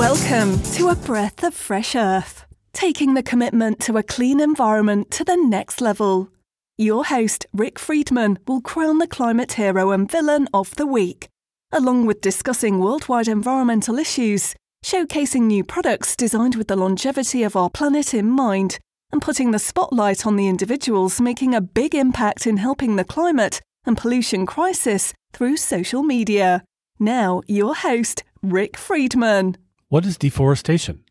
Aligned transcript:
Welcome 0.00 0.62
to 0.72 0.88
A 0.88 0.94
Breath 0.94 1.44
of 1.44 1.52
Fresh 1.52 1.94
Earth, 1.94 2.46
taking 2.72 3.12
the 3.12 3.22
commitment 3.22 3.80
to 3.80 3.98
a 3.98 4.02
clean 4.02 4.40
environment 4.40 5.10
to 5.10 5.24
the 5.24 5.36
next 5.36 5.82
level. 5.82 6.30
Your 6.78 7.04
host, 7.04 7.44
Rick 7.52 7.78
Friedman, 7.78 8.38
will 8.48 8.62
crown 8.62 8.96
the 8.96 9.06
climate 9.06 9.52
hero 9.52 9.90
and 9.90 10.10
villain 10.10 10.48
of 10.54 10.74
the 10.76 10.86
week, 10.86 11.28
along 11.70 12.06
with 12.06 12.22
discussing 12.22 12.78
worldwide 12.78 13.28
environmental 13.28 13.98
issues, 13.98 14.54
showcasing 14.82 15.42
new 15.42 15.62
products 15.62 16.16
designed 16.16 16.54
with 16.54 16.68
the 16.68 16.76
longevity 16.76 17.42
of 17.42 17.54
our 17.54 17.68
planet 17.68 18.14
in 18.14 18.30
mind, 18.30 18.78
and 19.12 19.20
putting 19.20 19.50
the 19.50 19.58
spotlight 19.58 20.24
on 20.26 20.36
the 20.36 20.48
individuals 20.48 21.20
making 21.20 21.54
a 21.54 21.60
big 21.60 21.94
impact 21.94 22.46
in 22.46 22.56
helping 22.56 22.96
the 22.96 23.04
climate 23.04 23.60
and 23.84 23.98
pollution 23.98 24.46
crisis 24.46 25.12
through 25.34 25.58
social 25.58 26.02
media. 26.02 26.64
Now, 26.98 27.42
your 27.46 27.74
host, 27.74 28.24
Rick 28.42 28.78
Friedman. 28.78 29.58
What 29.90 30.06
is 30.06 30.16
deforestation? 30.16 31.02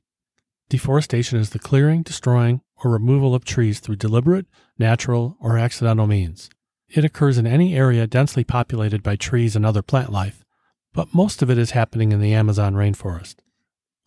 Deforestation 0.69 1.37
is 1.37 1.49
the 1.49 1.59
clearing, 1.59 2.01
destroying, 2.01 2.61
or 2.77 2.89
removal 2.89 3.35
of 3.35 3.43
trees 3.43 3.81
through 3.81 3.97
deliberate, 3.97 4.45
natural, 4.77 5.35
or 5.41 5.57
accidental 5.57 6.07
means. 6.07 6.49
It 6.87 7.03
occurs 7.03 7.37
in 7.37 7.45
any 7.45 7.75
area 7.75 8.07
densely 8.07 8.45
populated 8.45 9.03
by 9.03 9.17
trees 9.17 9.57
and 9.57 9.65
other 9.65 9.81
plant 9.81 10.13
life, 10.13 10.45
but 10.93 11.13
most 11.13 11.41
of 11.41 11.49
it 11.49 11.57
is 11.57 11.71
happening 11.71 12.13
in 12.13 12.21
the 12.21 12.33
Amazon 12.33 12.73
rainforest. 12.73 13.35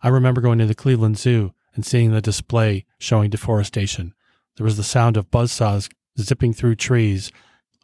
I 0.00 0.08
remember 0.08 0.40
going 0.40 0.58
to 0.60 0.66
the 0.66 0.74
Cleveland 0.74 1.18
Zoo 1.18 1.52
and 1.74 1.84
seeing 1.84 2.10
the 2.10 2.22
display 2.22 2.86
showing 2.98 3.28
deforestation. 3.28 4.14
There 4.56 4.64
was 4.64 4.78
the 4.78 4.82
sound 4.82 5.18
of 5.18 5.30
buzzsaws 5.30 5.90
zipping 6.18 6.54
through 6.54 6.76
trees. 6.76 7.30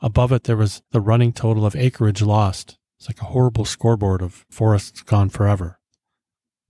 Above 0.00 0.32
it, 0.32 0.44
there 0.44 0.56
was 0.56 0.80
the 0.92 1.02
running 1.02 1.34
total 1.34 1.66
of 1.66 1.76
acreage 1.76 2.22
lost. 2.22 2.78
It's 2.98 3.10
like 3.10 3.20
a 3.20 3.26
horrible 3.26 3.66
scoreboard 3.66 4.22
of 4.22 4.46
forests 4.48 5.02
gone 5.02 5.28
forever. 5.28 5.77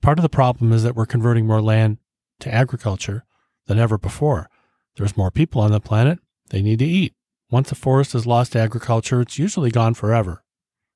Part 0.00 0.18
of 0.18 0.22
the 0.22 0.28
problem 0.28 0.72
is 0.72 0.82
that 0.82 0.94
we're 0.94 1.06
converting 1.06 1.46
more 1.46 1.62
land 1.62 1.98
to 2.41 2.54
agriculture 2.54 3.24
than 3.66 3.78
ever 3.78 3.98
before. 3.98 4.48
There's 4.96 5.16
more 5.16 5.30
people 5.30 5.60
on 5.60 5.72
the 5.72 5.80
planet, 5.80 6.18
they 6.50 6.62
need 6.62 6.78
to 6.80 6.84
eat. 6.84 7.14
Once 7.50 7.72
a 7.72 7.74
forest 7.74 8.12
has 8.12 8.26
lost 8.26 8.52
to 8.52 8.58
agriculture, 8.58 9.20
it's 9.20 9.38
usually 9.38 9.70
gone 9.70 9.94
forever, 9.94 10.42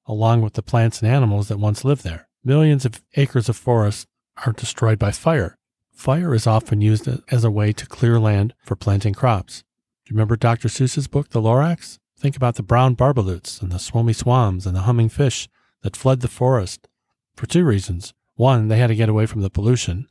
along 0.06 0.42
with 0.42 0.54
the 0.54 0.62
plants 0.62 1.00
and 1.00 1.10
animals 1.10 1.48
that 1.48 1.58
once 1.58 1.84
lived 1.84 2.04
there. 2.04 2.28
Millions 2.44 2.84
of 2.84 3.02
acres 3.16 3.48
of 3.48 3.56
forest 3.56 4.06
are 4.44 4.52
destroyed 4.52 4.98
by 4.98 5.10
fire. 5.10 5.56
Fire 5.92 6.34
is 6.34 6.46
often 6.46 6.80
used 6.80 7.08
as 7.30 7.44
a 7.44 7.50
way 7.50 7.72
to 7.72 7.86
clear 7.86 8.18
land 8.18 8.54
for 8.64 8.76
planting 8.76 9.14
crops. 9.14 9.62
Do 10.04 10.12
you 10.12 10.16
remember 10.16 10.36
Dr. 10.36 10.68
Seuss's 10.68 11.06
book, 11.06 11.30
The 11.30 11.40
Lorax? 11.40 11.98
Think 12.18 12.36
about 12.36 12.56
the 12.56 12.62
brown 12.62 12.96
barbaloots 12.96 13.62
and 13.62 13.70
the 13.72 13.76
swomy 13.76 14.14
swans 14.14 14.66
and 14.66 14.76
the 14.76 14.82
humming 14.82 15.08
fish 15.08 15.48
that 15.82 15.96
fled 15.96 16.20
the 16.20 16.28
forest 16.28 16.88
for 17.36 17.46
two 17.46 17.64
reasons. 17.64 18.14
One, 18.34 18.68
they 18.68 18.78
had 18.78 18.88
to 18.88 18.94
get 18.94 19.08
away 19.08 19.26
from 19.26 19.42
the 19.42 19.50
pollution. 19.50 20.08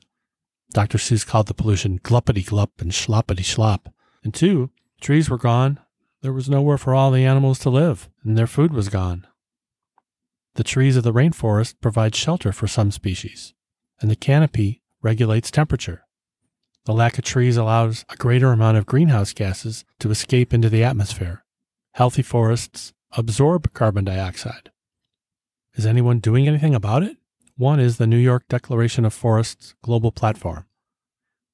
Dr. 0.73 0.97
Seuss 0.97 1.25
called 1.25 1.47
the 1.47 1.53
pollution 1.53 1.99
gluppity 1.99 2.45
glup 2.45 2.79
and 2.79 2.91
schloppity 2.91 3.43
schlop. 3.43 3.91
And 4.23 4.33
two, 4.33 4.69
trees 5.01 5.29
were 5.29 5.37
gone. 5.37 5.79
There 6.21 6.33
was 6.33 6.49
nowhere 6.49 6.77
for 6.77 6.93
all 6.93 7.11
the 7.11 7.25
animals 7.25 7.59
to 7.59 7.69
live, 7.69 8.09
and 8.23 8.37
their 8.37 8.47
food 8.47 8.73
was 8.73 8.89
gone. 8.89 9.27
The 10.55 10.63
trees 10.63 10.95
of 10.95 11.03
the 11.03 11.13
rainforest 11.13 11.75
provide 11.81 12.15
shelter 12.15 12.51
for 12.51 12.67
some 12.67 12.91
species, 12.91 13.53
and 13.99 14.11
the 14.11 14.15
canopy 14.15 14.81
regulates 15.01 15.49
temperature. 15.49 16.05
The 16.85 16.93
lack 16.93 17.17
of 17.17 17.23
trees 17.23 17.57
allows 17.57 18.05
a 18.09 18.15
greater 18.15 18.51
amount 18.51 18.77
of 18.77 18.85
greenhouse 18.85 19.33
gases 19.33 19.85
to 19.99 20.11
escape 20.11 20.53
into 20.53 20.69
the 20.69 20.83
atmosphere. 20.83 21.43
Healthy 21.93 22.21
forests 22.23 22.93
absorb 23.13 23.73
carbon 23.73 24.05
dioxide. 24.05 24.71
Is 25.75 25.85
anyone 25.85 26.19
doing 26.19 26.47
anything 26.47 26.75
about 26.75 27.03
it? 27.03 27.17
One 27.61 27.79
is 27.79 27.97
the 27.97 28.07
New 28.07 28.17
York 28.17 28.47
Declaration 28.49 29.05
of 29.05 29.13
Forests 29.13 29.75
Global 29.83 30.11
Platform. 30.11 30.65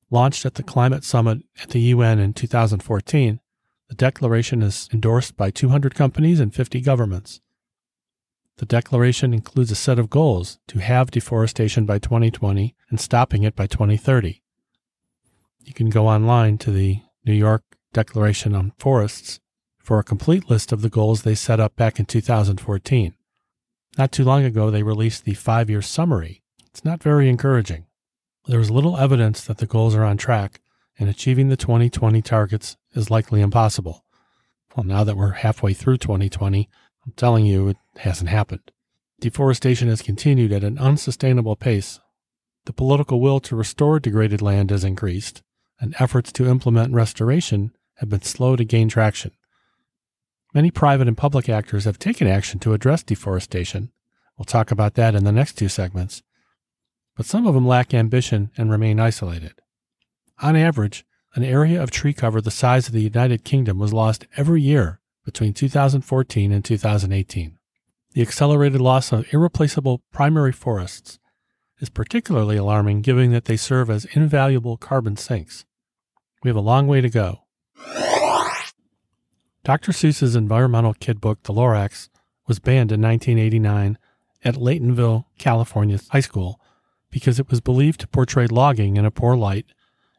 Launched 0.10 0.46
at 0.46 0.54
the 0.54 0.64
Climate 0.64 1.04
Summit 1.04 1.40
at 1.62 1.72
the 1.72 1.82
UN 1.82 2.18
in 2.18 2.32
2014, 2.32 3.42
the 3.90 3.94
declaration 3.94 4.64
is 4.64 4.88
endorsed 4.94 5.36
by 5.36 5.52
200 5.52 5.96
companies 5.96 6.40
and 6.40 6.56
50 6.56 6.80
governments. 6.80 7.42
The 8.56 8.66
declaration 8.66 9.34
includes 9.34 9.70
a 9.70 9.76
set 9.76 10.00
of 10.00 10.10
goals 10.10 10.60
to 10.68 10.80
have 10.80 11.12
deforestation 11.12 11.86
by 11.86 12.00
2020 12.00 12.74
and 12.90 13.02
stopping 13.02 13.44
it 13.44 13.58
by 13.58 13.68
2030. 13.68 14.42
You 15.66 15.74
can 15.74 15.90
go 15.90 16.08
online 16.08 16.58
to 16.60 16.72
the 16.72 17.02
New 17.26 17.34
York 17.34 17.64
Declaration 17.92 18.56
on 18.56 18.72
Forests 18.80 19.42
for 19.78 20.00
a 20.00 20.06
complete 20.06 20.50
list 20.50 20.72
of 20.72 20.82
the 20.82 20.90
goals 20.90 21.24
they 21.24 21.36
set 21.36 21.60
up 21.60 21.76
back 21.76 22.00
in 22.00 22.06
2014. 22.06 23.17
Not 23.98 24.12
too 24.12 24.24
long 24.24 24.44
ago, 24.44 24.70
they 24.70 24.84
released 24.84 25.26
the 25.26 25.34
five 25.34 25.70
year 25.70 25.82
summary. 25.82 26.44
It's 26.68 26.86
not 26.86 27.02
very 27.02 27.30
encouraging. 27.30 27.86
There 28.46 28.60
is 28.60 28.70
little 28.70 28.98
evidence 28.98 29.44
that 29.44 29.58
the 29.58 29.66
goals 29.66 29.96
are 29.96 30.04
on 30.04 30.18
track, 30.18 30.62
and 31.00 31.10
achieving 31.10 31.50
the 31.50 31.58
2020 31.58 32.22
targets 32.22 32.78
is 32.94 33.10
likely 33.10 33.42
impossible. 33.42 34.06
Well, 34.76 34.86
now 34.86 35.04
that 35.04 35.18
we're 35.18 35.32
halfway 35.32 35.74
through 35.74 35.98
2020, 35.98 36.70
I'm 37.06 37.12
telling 37.14 37.46
you 37.46 37.70
it 37.70 37.78
hasn't 37.98 38.30
happened. 38.30 38.72
Deforestation 39.20 39.88
has 39.88 40.04
continued 40.04 40.52
at 40.52 40.64
an 40.64 40.78
unsustainable 40.78 41.56
pace. 41.56 42.00
The 42.66 42.74
political 42.74 43.20
will 43.20 43.40
to 43.42 43.56
restore 43.56 44.00
degraded 44.00 44.42
land 44.42 44.70
has 44.70 44.84
increased, 44.84 45.42
and 45.80 45.96
efforts 45.98 46.32
to 46.34 46.48
implement 46.48 46.94
restoration 46.94 47.72
have 47.96 48.10
been 48.10 48.22
slow 48.22 48.56
to 48.56 48.64
gain 48.64 48.90
traction. 48.90 49.32
Many 50.54 50.72
private 50.72 51.08
and 51.08 51.18
public 51.18 51.50
actors 51.50 51.86
have 51.86 52.00
taken 52.00 52.28
action 52.28 52.60
to 52.60 52.74
address 52.74 53.04
deforestation. 53.04 53.92
We'll 54.38 54.46
talk 54.46 54.72
about 54.72 54.96
that 54.96 55.16
in 55.16 55.24
the 55.24 55.32
next 55.32 55.54
two 55.54 55.70
segments. 55.70 56.24
But 57.16 57.26
some 57.26 57.48
of 57.48 57.54
them 57.54 57.68
lack 57.68 57.94
ambition 57.94 58.52
and 58.58 58.70
remain 58.70 59.00
isolated. 59.00 59.54
On 60.40 60.56
average, 60.56 61.06
an 61.36 61.44
area 61.44 61.82
of 61.82 61.92
tree 61.92 62.14
cover 62.14 62.42
the 62.42 62.52
size 62.52 62.88
of 62.88 62.94
the 62.94 63.02
United 63.02 63.44
Kingdom 63.44 63.80
was 63.80 63.94
lost 63.94 64.28
every 64.38 64.62
year 64.62 65.00
between 65.26 65.54
2014 65.54 66.52
and 66.52 66.64
2018. 66.64 67.58
The 68.14 68.22
accelerated 68.22 68.82
loss 68.82 69.12
of 69.12 69.32
irreplaceable 69.34 70.02
primary 70.12 70.52
forests 70.52 71.20
is 71.80 71.90
particularly 71.90 72.58
alarming 72.58 73.02
given 73.02 73.32
that 73.32 73.46
they 73.46 73.58
serve 73.58 73.90
as 73.90 74.06
invaluable 74.06 74.78
carbon 74.78 75.18
sinks. 75.18 75.66
We 76.44 76.50
have 76.50 76.56
a 76.56 76.62
long 76.62 76.88
way 76.88 77.02
to 77.02 77.10
go. 77.10 77.47
Dr. 79.68 79.92
Seuss's 79.92 80.34
environmental 80.34 80.94
kid 80.94 81.20
book, 81.20 81.44
The 81.44 81.52
Lorax, 81.52 82.08
was 82.48 82.58
banned 82.58 82.90
in 82.90 83.02
1989 83.02 83.98
at 84.42 84.56
Laytonville, 84.56 85.26
California 85.38 86.00
high 86.10 86.22
school 86.22 86.62
because 87.12 87.38
it 87.38 87.50
was 87.50 87.60
believed 87.60 88.00
to 88.00 88.08
portray 88.08 88.48
logging 88.48 88.96
in 88.96 89.04
a 89.04 89.12
poor 89.12 89.36
light 89.36 89.66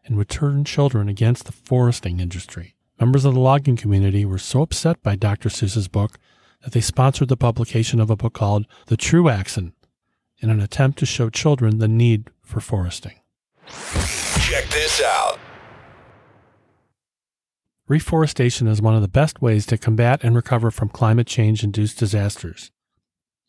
and 0.05 0.19
would 0.19 0.29
turn 0.29 0.67
children 0.67 1.09
against 1.09 1.47
the 1.47 1.53
foresting 1.53 2.21
industry. 2.21 2.77
Members 3.01 3.25
of 3.25 3.33
the 3.33 3.41
logging 3.41 3.79
community 3.79 4.27
were 4.27 4.37
so 4.37 4.61
upset 4.61 5.03
by 5.03 5.17
Dr. 5.17 5.49
Seuss's 5.49 5.89
book 5.89 6.19
that 6.63 6.73
they 6.73 6.83
sponsored 6.83 7.29
the 7.29 7.37
publication 7.39 8.01
of 8.01 8.11
a 8.11 8.17
book 8.17 8.35
called 8.35 8.67
The 8.89 8.99
Truaxon 8.99 9.73
in 10.41 10.51
an 10.51 10.61
attempt 10.61 10.99
to 10.99 11.07
show 11.07 11.31
children 11.31 11.79
the 11.79 11.89
need 11.89 12.29
for 12.43 12.61
foresting. 12.61 13.21
Check 13.67 14.69
this 14.69 15.01
out. 15.03 15.39
Reforestation 17.89 18.67
is 18.67 18.83
one 18.83 18.95
of 18.95 19.01
the 19.01 19.09
best 19.09 19.41
ways 19.41 19.65
to 19.65 19.79
combat 19.79 20.23
and 20.23 20.37
recover 20.37 20.71
from 20.71 20.91
climate 20.91 21.27
change 21.27 21.65
induced 21.65 21.99
disasters. 21.99 22.71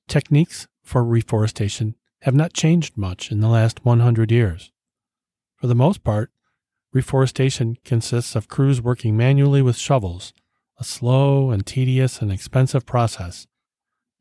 Techniques 0.07 0.65
for 0.81 1.03
reforestation 1.03 1.95
have 2.21 2.33
not 2.33 2.53
changed 2.53 2.95
much 2.95 3.33
in 3.33 3.41
the 3.41 3.49
last 3.49 3.83
100 3.83 4.31
years. 4.31 4.71
For 5.57 5.67
the 5.67 5.75
most 5.75 6.05
part, 6.05 6.31
reforestation 6.93 7.75
consists 7.83 8.33
of 8.33 8.47
crews 8.47 8.81
working 8.81 9.17
manually 9.17 9.61
with 9.61 9.75
shovels, 9.75 10.31
a 10.79 10.85
slow 10.85 11.51
and 11.51 11.65
tedious 11.65 12.21
and 12.21 12.31
expensive 12.31 12.85
process. 12.85 13.45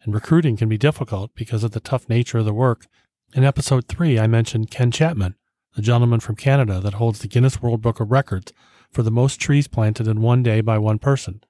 And 0.03 0.13
recruiting 0.13 0.57
can 0.57 0.69
be 0.69 0.79
difficult 0.79 1.31
because 1.37 1.63
of 1.63 1.71
the 1.71 1.81
tough 1.81 2.09
nature 2.09 2.39
of 2.39 2.45
the 2.45 2.53
work. 2.53 2.87
In 3.35 3.45
episode 3.45 3.87
3, 3.87 4.19
I 4.19 4.27
mentioned 4.27 4.73
Ken 4.73 4.91
Chapman, 4.91 5.37
the 5.77 5.83
gentleman 5.83 6.19
from 6.19 6.35
Canada 6.35 6.81
that 6.81 6.95
holds 6.95 7.21
the 7.21 7.29
Guinness 7.29 7.63
World 7.63 7.83
Book 7.83 8.01
of 8.01 8.11
Records 8.11 8.53
for 8.91 9.03
the 9.03 9.11
most 9.11 9.41
trees 9.41 9.69
planted 9.69 10.07
in 10.07 10.21
one 10.21 10.43
day 10.43 10.61
by 10.61 10.79
one 10.79 10.99
person. 10.99 11.43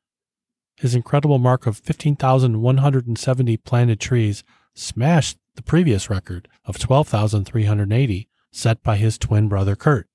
His 0.76 0.94
incredible 0.94 1.38
mark 1.38 1.66
of 1.66 1.78
15,170 1.78 3.56
planted 3.58 4.00
trees 4.00 4.44
smashed 4.74 5.38
the 5.56 5.62
previous 5.62 6.08
record 6.08 6.48
of 6.64 6.78
12,380 6.78 8.28
set 8.52 8.82
by 8.82 8.96
his 8.96 9.18
twin 9.18 9.48
brother 9.48 9.74
Kurt. 9.74 10.08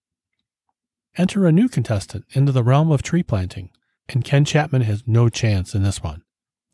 Enter 1.17 1.45
a 1.45 1.51
new 1.51 1.67
contestant 1.67 2.25
into 2.31 2.51
the 2.51 2.63
realm 2.63 2.91
of 2.91 3.03
tree 3.03 3.23
planting, 3.23 3.69
and 4.09 4.23
Ken 4.23 4.45
Chapman 4.45 4.83
has 4.83 5.03
no 5.05 5.29
chance 5.29 5.75
in 5.75 5.83
this 5.83 6.01
one. 6.01 6.23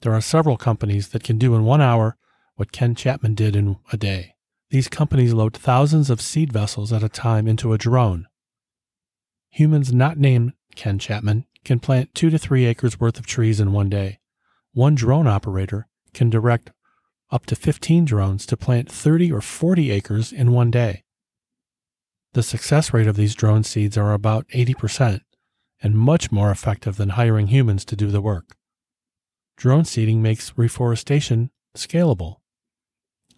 There 0.01 0.13
are 0.13 0.21
several 0.21 0.55
companies 0.55 1.09
that 1.09 1.23
can 1.23 1.37
do 1.37 1.55
in 1.55 1.65
one 1.65 1.81
hour 1.81 2.15
what 2.55 2.71
Ken 2.71 2.95
Chapman 2.95 3.35
did 3.35 3.55
in 3.55 3.77
a 3.91 3.97
day. 3.97 4.35
These 4.69 4.87
companies 4.87 5.33
load 5.33 5.57
thousands 5.57 6.09
of 6.09 6.21
seed 6.21 6.53
vessels 6.53 6.93
at 6.93 7.03
a 7.03 7.09
time 7.09 7.47
into 7.47 7.73
a 7.73 7.77
drone 7.77 8.27
Humans 9.51 9.91
not 9.91 10.17
named 10.17 10.53
Ken 10.75 10.99
Chapman 10.99 11.45
can 11.65 11.79
plant 11.79 12.13
two 12.13 12.29
to 12.29 12.37
three 12.37 12.65
acres 12.65 12.99
worth 12.99 13.19
of 13.19 13.25
trees 13.25 13.59
in 13.59 13.71
one 13.71 13.89
day. 13.89 14.19
One 14.73 14.95
drone 14.95 15.27
operator 15.27 15.87
can 16.13 16.29
direct 16.29 16.71
up 17.31 17.45
to 17.47 17.55
15 17.55 18.05
drones 18.05 18.45
to 18.47 18.57
plant 18.57 18.91
30 18.91 19.31
or 19.31 19.41
40 19.41 19.91
acres 19.91 20.31
in 20.31 20.51
one 20.51 20.71
day. 20.71 21.03
The 22.33 22.43
success 22.43 22.93
rate 22.93 23.07
of 23.07 23.15
these 23.15 23.35
drone 23.35 23.63
seeds 23.63 23.97
are 23.97 24.13
about 24.13 24.47
80% 24.49 25.21
and 25.81 25.95
much 25.97 26.31
more 26.31 26.51
effective 26.51 26.97
than 26.97 27.09
hiring 27.09 27.47
humans 27.47 27.85
to 27.85 27.95
do 27.95 28.07
the 28.07 28.21
work. 28.21 28.55
Drone 29.57 29.85
seeding 29.85 30.21
makes 30.21 30.53
reforestation 30.57 31.51
scalable. 31.75 32.37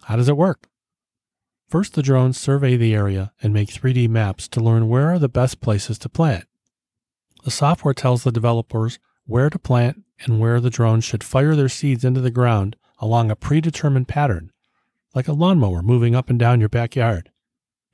How 0.04 0.16
does 0.16 0.28
it 0.28 0.36
work? 0.36 0.68
First, 1.72 1.94
the 1.94 2.02
drones 2.02 2.38
survey 2.38 2.76
the 2.76 2.94
area 2.94 3.32
and 3.42 3.50
make 3.50 3.70
3D 3.70 4.06
maps 4.06 4.46
to 4.48 4.60
learn 4.60 4.90
where 4.90 5.08
are 5.08 5.18
the 5.18 5.26
best 5.26 5.62
places 5.62 5.98
to 6.00 6.10
plant. 6.10 6.44
The 7.44 7.50
software 7.50 7.94
tells 7.94 8.24
the 8.24 8.30
developers 8.30 8.98
where 9.24 9.48
to 9.48 9.58
plant 9.58 10.04
and 10.20 10.38
where 10.38 10.60
the 10.60 10.68
drones 10.68 11.02
should 11.02 11.24
fire 11.24 11.56
their 11.56 11.70
seeds 11.70 12.04
into 12.04 12.20
the 12.20 12.30
ground 12.30 12.76
along 12.98 13.30
a 13.30 13.36
predetermined 13.36 14.06
pattern, 14.06 14.52
like 15.14 15.28
a 15.28 15.32
lawnmower 15.32 15.80
moving 15.80 16.14
up 16.14 16.28
and 16.28 16.38
down 16.38 16.60
your 16.60 16.68
backyard. 16.68 17.30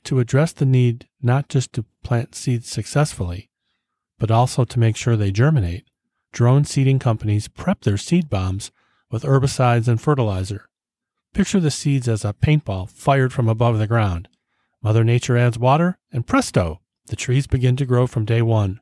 To 0.07 0.19
address 0.19 0.51
the 0.51 0.67
need 0.67 1.07
not 1.23 1.49
just 1.49 1.73
to 1.75 1.85
plant 2.03 2.35
seeds 2.35 2.69
successfully, 2.69 3.49
but 4.19 4.33
also 4.33 4.65
to 4.65 4.81
make 4.81 4.97
sure 4.97 5.17
they 5.17 5.31
germinate, 5.31 5.85
drone 6.33 6.65
seeding 6.65 6.99
companies 6.99 7.47
prep 7.47 7.83
their 7.83 7.97
seed 7.97 8.29
bombs 8.29 8.73
with 9.09 9.23
herbicides 9.23 9.87
and 9.87 10.01
fertilizer. 10.01 10.69
Picture 11.35 11.61
the 11.61 11.71
seeds 11.71 12.09
as 12.09 12.25
a 12.25 12.33
paintball 12.33 12.91
fired 12.91 13.33
from 13.33 13.49
above 13.49 13.79
the 13.79 13.87
ground. 13.87 14.29
Mother 14.83 15.05
Nature 15.05 15.37
adds 15.37 15.59
water, 15.59 15.99
and 16.13 16.27
presto, 16.27 16.81
the 17.07 17.17
trees 17.17 17.47
begin 17.47 17.77
to 17.77 17.87
grow 17.87 18.07
from 18.07 18.25
day 18.25 18.43
one. 18.43 18.81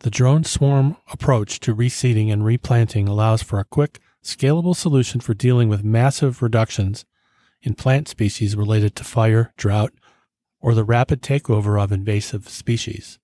The 0.00 0.10
drone 0.10 0.44
swarm 0.44 0.96
approach 1.12 1.60
to 1.60 1.74
reseeding 1.74 2.32
and 2.32 2.44
replanting 2.44 3.08
allows 3.08 3.42
for 3.42 3.58
a 3.58 3.64
quick, 3.64 4.00
scalable 4.22 4.74
solution 4.74 5.20
for 5.20 5.34
dealing 5.34 5.68
with 5.68 5.84
massive 5.84 6.42
reductions 6.42 7.04
in 7.62 7.74
plant 7.74 8.08
species 8.08 8.56
related 8.56 8.96
to 8.96 9.04
fire, 9.04 9.52
drought, 9.56 9.92
or 10.60 10.74
the 10.74 10.84
rapid 10.84 11.22
takeover 11.22 11.80
of 11.82 11.92
invasive 11.92 12.48
species. 12.48 13.18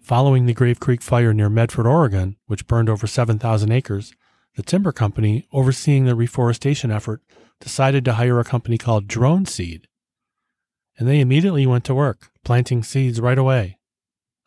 Following 0.00 0.46
the 0.46 0.54
Grave 0.54 0.80
Creek 0.80 1.02
fire 1.02 1.32
near 1.32 1.48
Medford, 1.48 1.86
Oregon, 1.86 2.36
which 2.46 2.66
burned 2.66 2.88
over 2.88 3.06
7,000 3.06 3.70
acres, 3.70 4.14
the 4.58 4.64
timber 4.64 4.90
company 4.90 5.46
overseeing 5.52 6.04
the 6.04 6.16
reforestation 6.16 6.90
effort 6.90 7.22
decided 7.60 8.04
to 8.04 8.14
hire 8.14 8.40
a 8.40 8.44
company 8.44 8.76
called 8.76 9.06
DroneSeed. 9.06 9.84
And 10.98 11.06
they 11.06 11.20
immediately 11.20 11.64
went 11.64 11.84
to 11.84 11.94
work, 11.94 12.32
planting 12.44 12.82
seeds 12.82 13.20
right 13.20 13.38
away. 13.38 13.78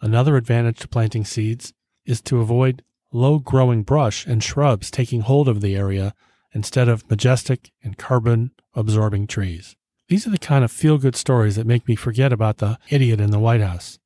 Another 0.01 0.35
advantage 0.35 0.79
to 0.79 0.89
planting 0.89 1.23
seeds 1.23 1.71
is 2.05 2.21
to 2.23 2.41
avoid 2.41 2.83
low 3.13 3.39
growing 3.39 3.83
brush 3.83 4.27
and 4.27 4.43
shrubs 4.43 4.91
taking 4.91 5.21
hold 5.21 5.47
of 5.47 5.61
the 5.61 5.77
area 5.77 6.13
instead 6.53 6.89
of 6.89 7.09
majestic 7.09 7.71
and 7.81 7.97
carbon 7.97 8.51
absorbing 8.73 9.27
trees. 9.27 9.77
These 10.09 10.27
are 10.27 10.31
the 10.31 10.37
kind 10.37 10.65
of 10.65 10.73
feel 10.73 10.97
good 10.97 11.15
stories 11.15 11.55
that 11.55 11.65
make 11.65 11.87
me 11.87 11.95
forget 11.95 12.33
about 12.33 12.57
the 12.57 12.77
idiot 12.89 13.21
in 13.21 13.31
the 13.31 13.39
White 13.39 13.61
House. 13.61 13.97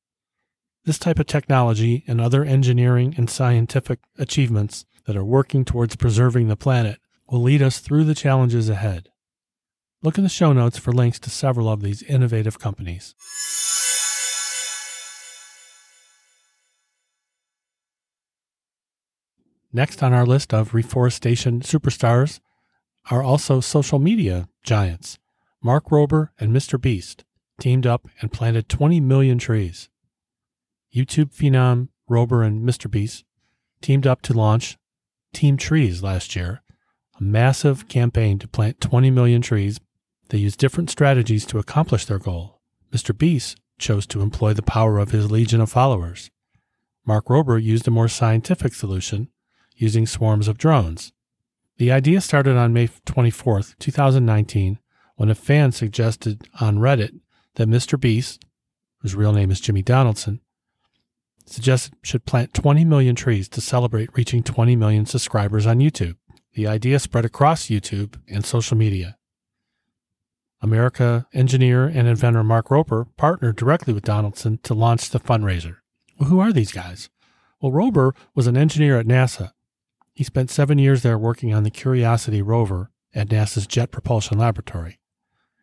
This 0.84 1.00
type 1.00 1.18
of 1.18 1.26
technology 1.26 2.04
and 2.06 2.20
other 2.20 2.44
engineering 2.44 3.12
and 3.16 3.28
scientific 3.28 3.98
achievements 4.16 4.86
that 5.06 5.16
are 5.16 5.24
working 5.24 5.64
towards 5.64 5.96
preserving 5.96 6.48
the 6.48 6.56
planet 6.56 6.98
will 7.28 7.42
lead 7.42 7.62
us 7.62 7.78
through 7.78 8.04
the 8.04 8.14
challenges 8.14 8.68
ahead. 8.68 9.08
Look 10.02 10.18
in 10.18 10.24
the 10.24 10.30
show 10.30 10.52
notes 10.52 10.78
for 10.78 10.92
links 10.92 11.18
to 11.20 11.30
several 11.30 11.68
of 11.68 11.82
these 11.82 12.02
innovative 12.02 12.58
companies. 12.58 13.14
Next 19.72 20.02
on 20.02 20.12
our 20.12 20.24
list 20.24 20.54
of 20.54 20.74
reforestation 20.74 21.60
superstars 21.60 22.40
are 23.10 23.22
also 23.22 23.60
social 23.60 23.98
media 23.98 24.48
giants. 24.62 25.18
Mark 25.62 25.86
Rober 25.86 26.30
and 26.38 26.50
Mr. 26.54 26.80
Beast 26.80 27.24
teamed 27.60 27.86
up 27.86 28.08
and 28.20 28.32
planted 28.32 28.68
20 28.68 29.00
million 29.00 29.38
trees. 29.38 29.88
YouTube 30.94 31.34
phenom 31.34 31.88
Rober 32.08 32.46
and 32.46 32.66
Mr. 32.66 32.90
Beast 32.90 33.24
teamed 33.82 34.06
up 34.06 34.22
to 34.22 34.32
launch 34.32 34.78
Team 35.36 35.58
Trees 35.58 36.02
last 36.02 36.34
year, 36.34 36.62
a 37.20 37.22
massive 37.22 37.88
campaign 37.88 38.38
to 38.38 38.48
plant 38.48 38.80
20 38.80 39.10
million 39.10 39.42
trees. 39.42 39.78
They 40.30 40.38
used 40.38 40.58
different 40.58 40.88
strategies 40.88 41.44
to 41.46 41.58
accomplish 41.58 42.06
their 42.06 42.18
goal. 42.18 42.62
Mr. 42.90 43.16
Beast 43.16 43.58
chose 43.78 44.06
to 44.06 44.22
employ 44.22 44.54
the 44.54 44.62
power 44.62 44.98
of 44.98 45.10
his 45.10 45.30
legion 45.30 45.60
of 45.60 45.70
followers. 45.70 46.30
Mark 47.04 47.26
Rober 47.26 47.62
used 47.62 47.86
a 47.86 47.90
more 47.90 48.08
scientific 48.08 48.72
solution 48.72 49.28
using 49.76 50.06
swarms 50.06 50.48
of 50.48 50.56
drones. 50.56 51.12
The 51.76 51.92
idea 51.92 52.22
started 52.22 52.56
on 52.56 52.72
May 52.72 52.88
24, 53.04 53.60
2019, 53.78 54.78
when 55.16 55.28
a 55.28 55.34
fan 55.34 55.70
suggested 55.70 56.48
on 56.62 56.78
Reddit 56.78 57.20
that 57.56 57.68
Mr. 57.68 58.00
Beast, 58.00 58.42
whose 59.00 59.14
real 59.14 59.34
name 59.34 59.50
is 59.50 59.60
Jimmy 59.60 59.82
Donaldson, 59.82 60.40
suggested 61.46 61.94
should 62.02 62.26
plant 62.26 62.54
20 62.54 62.84
million 62.84 63.14
trees 63.14 63.48
to 63.50 63.60
celebrate 63.60 64.14
reaching 64.14 64.42
20 64.42 64.76
million 64.76 65.06
subscribers 65.06 65.66
on 65.66 65.78
YouTube. 65.78 66.16
The 66.54 66.66
idea 66.66 66.98
spread 66.98 67.24
across 67.24 67.66
YouTube 67.66 68.18
and 68.28 68.44
social 68.44 68.76
media. 68.76 69.16
America 70.62 71.26
engineer 71.32 71.86
and 71.86 72.08
inventor 72.08 72.42
Mark 72.42 72.68
Rober 72.68 73.06
partnered 73.16 73.56
directly 73.56 73.92
with 73.92 74.04
Donaldson 74.04 74.58
to 74.62 74.74
launch 74.74 75.10
the 75.10 75.20
fundraiser. 75.20 75.76
Well, 76.18 76.30
who 76.30 76.40
are 76.40 76.52
these 76.52 76.72
guys? 76.72 77.10
Well, 77.60 77.72
Rober 77.72 78.16
was 78.34 78.46
an 78.46 78.56
engineer 78.56 78.98
at 78.98 79.06
NASA. 79.06 79.52
He 80.14 80.24
spent 80.24 80.50
seven 80.50 80.78
years 80.78 81.02
there 81.02 81.18
working 81.18 81.52
on 81.52 81.62
the 81.62 81.70
Curiosity 81.70 82.40
rover 82.40 82.90
at 83.14 83.28
NASA's 83.28 83.66
Jet 83.66 83.90
Propulsion 83.90 84.38
Laboratory. 84.38 84.98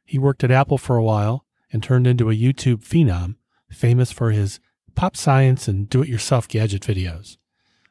He 0.05 0.19
worked 0.19 0.43
at 0.43 0.51
Apple 0.51 0.77
for 0.77 0.95
a 0.95 1.03
while 1.03 1.45
and 1.71 1.81
turned 1.81 2.05
into 2.05 2.29
a 2.29 2.35
YouTube 2.35 2.85
phenom, 2.87 3.35
famous 3.69 4.11
for 4.11 4.31
his 4.31 4.59
pop 4.95 5.15
science 5.15 5.67
and 5.67 5.89
do 5.89 6.01
it 6.01 6.09
yourself 6.09 6.47
gadget 6.47 6.83
videos. 6.83 7.37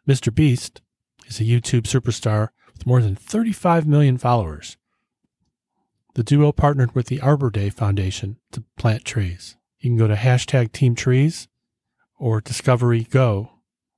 Mr. 0.08 0.34
Beast 0.34 0.80
is 1.26 1.40
a 1.40 1.44
YouTube 1.44 1.82
superstar 1.82 2.48
with 2.72 2.86
more 2.86 3.00
than 3.00 3.14
35 3.14 3.86
million 3.86 4.18
followers. 4.18 4.76
The 6.14 6.22
duo 6.22 6.52
partnered 6.52 6.94
with 6.94 7.06
the 7.06 7.20
Arbor 7.20 7.50
Day 7.50 7.70
Foundation 7.70 8.36
to 8.50 8.64
plant 8.76 9.04
trees. 9.04 9.56
You 9.78 9.90
can 9.90 9.96
go 9.96 10.08
to 10.08 10.14
hashtag 10.14 10.72
Team 10.72 10.94
Trees 10.94 11.48
or 12.18 12.40
Discovery 12.40 13.04
Go 13.04 13.52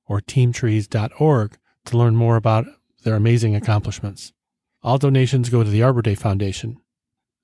or 0.07 0.21
teamtrees.org 0.21 1.57
to 1.85 1.97
learn 1.97 2.15
more 2.15 2.35
about 2.35 2.65
their 3.03 3.15
amazing 3.15 3.55
accomplishments. 3.55 4.33
All 4.81 4.97
donations 4.97 5.49
go 5.49 5.63
to 5.63 5.69
the 5.69 5.83
Arbor 5.83 6.01
Day 6.01 6.15
Foundation. 6.15 6.77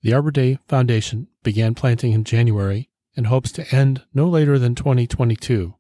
The 0.04 0.14
Arbor 0.14 0.32
Day 0.32 0.60
Foundation 0.68 1.28
began 1.44 1.76
planting 1.76 2.12
in 2.12 2.24
January 2.24 2.90
and 3.16 3.28
hopes 3.28 3.52
to 3.54 3.76
end 3.76 4.04
no 4.14 4.28
later 4.28 4.58
than 4.58 4.76
2022. 4.76 5.76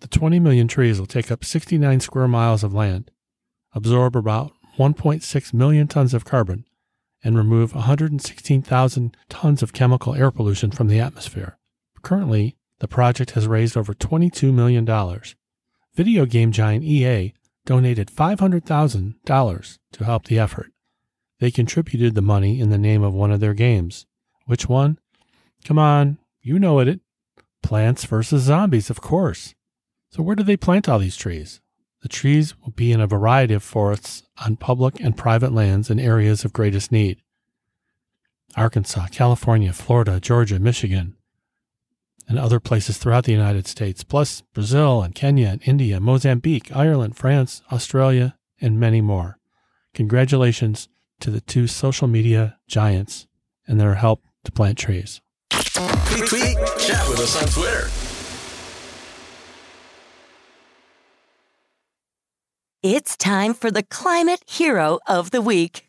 The 0.00 0.08
20 0.08 0.40
million 0.40 0.66
trees 0.66 0.98
will 0.98 1.06
take 1.06 1.30
up 1.30 1.44
69 1.44 2.00
square 2.00 2.26
miles 2.26 2.64
of 2.64 2.74
land, 2.74 3.10
absorb 3.72 4.16
about 4.16 4.52
1.6 4.78 5.54
million 5.54 5.86
tons 5.86 6.12
of 6.12 6.24
carbon, 6.24 6.64
and 7.22 7.36
remove 7.36 7.74
116,000 7.74 9.16
tons 9.28 9.62
of 9.62 9.72
chemical 9.72 10.14
air 10.14 10.30
pollution 10.30 10.72
from 10.72 10.88
the 10.88 10.98
atmosphere. 10.98 11.56
Currently, 12.02 12.56
the 12.80 12.88
project 12.88 13.32
has 13.32 13.46
raised 13.46 13.76
over 13.76 13.94
$22 13.94 14.52
million. 14.52 14.84
Video 15.94 16.26
game 16.26 16.50
giant 16.50 16.82
EA 16.82 17.32
donated 17.64 18.08
$500,000 18.08 19.78
to 19.92 20.04
help 20.04 20.24
the 20.24 20.38
effort. 20.38 20.72
They 21.38 21.52
contributed 21.52 22.14
the 22.14 22.22
money 22.22 22.58
in 22.58 22.70
the 22.70 22.78
name 22.78 23.04
of 23.04 23.14
one 23.14 23.30
of 23.30 23.40
their 23.40 23.54
games. 23.54 24.06
Which 24.46 24.68
one? 24.68 24.98
Come 25.64 25.78
on, 25.78 26.18
you 26.40 26.58
know 26.58 26.78
it. 26.80 27.00
Plants 27.62 28.04
versus 28.04 28.42
zombies, 28.42 28.90
of 28.90 29.00
course. 29.00 29.54
So, 30.10 30.22
where 30.22 30.36
do 30.36 30.42
they 30.42 30.56
plant 30.56 30.88
all 30.88 30.98
these 30.98 31.16
trees? 31.16 31.60
The 32.02 32.08
trees 32.08 32.60
will 32.60 32.72
be 32.72 32.90
in 32.92 33.00
a 33.00 33.06
variety 33.06 33.54
of 33.54 33.62
forests 33.62 34.24
on 34.44 34.56
public 34.56 35.00
and 35.00 35.16
private 35.16 35.52
lands 35.52 35.88
in 35.88 36.00
areas 36.00 36.44
of 36.44 36.52
greatest 36.52 36.90
need 36.90 37.18
Arkansas, 38.56 39.06
California, 39.12 39.72
Florida, 39.72 40.20
Georgia, 40.20 40.58
Michigan, 40.58 41.16
and 42.28 42.38
other 42.38 42.60
places 42.60 42.98
throughout 42.98 43.24
the 43.24 43.32
United 43.32 43.66
States, 43.66 44.04
plus 44.04 44.42
Brazil 44.52 45.02
and 45.02 45.14
Kenya 45.14 45.48
and 45.48 45.62
India, 45.64 46.00
Mozambique, 46.00 46.74
Ireland, 46.74 47.16
France, 47.16 47.62
Australia, 47.70 48.36
and 48.60 48.78
many 48.78 49.00
more. 49.00 49.38
Congratulations 49.94 50.88
to 51.20 51.30
the 51.30 51.40
two 51.40 51.66
social 51.66 52.08
media 52.08 52.58
giants 52.66 53.26
and 53.66 53.80
their 53.80 53.94
help 53.94 54.22
to 54.44 54.52
plant 54.52 54.76
trees. 54.76 55.20
Tweet, 55.74 56.26
tweet, 56.28 56.56
chat 56.78 57.08
with 57.08 57.18
us 57.18 57.40
on 57.40 57.48
Twitter. 57.48 57.88
It's 62.82 63.16
time 63.16 63.54
for 63.54 63.70
the 63.70 63.82
Climate 63.82 64.42
Hero 64.46 64.98
of 65.06 65.30
the 65.30 65.40
Week. 65.40 65.88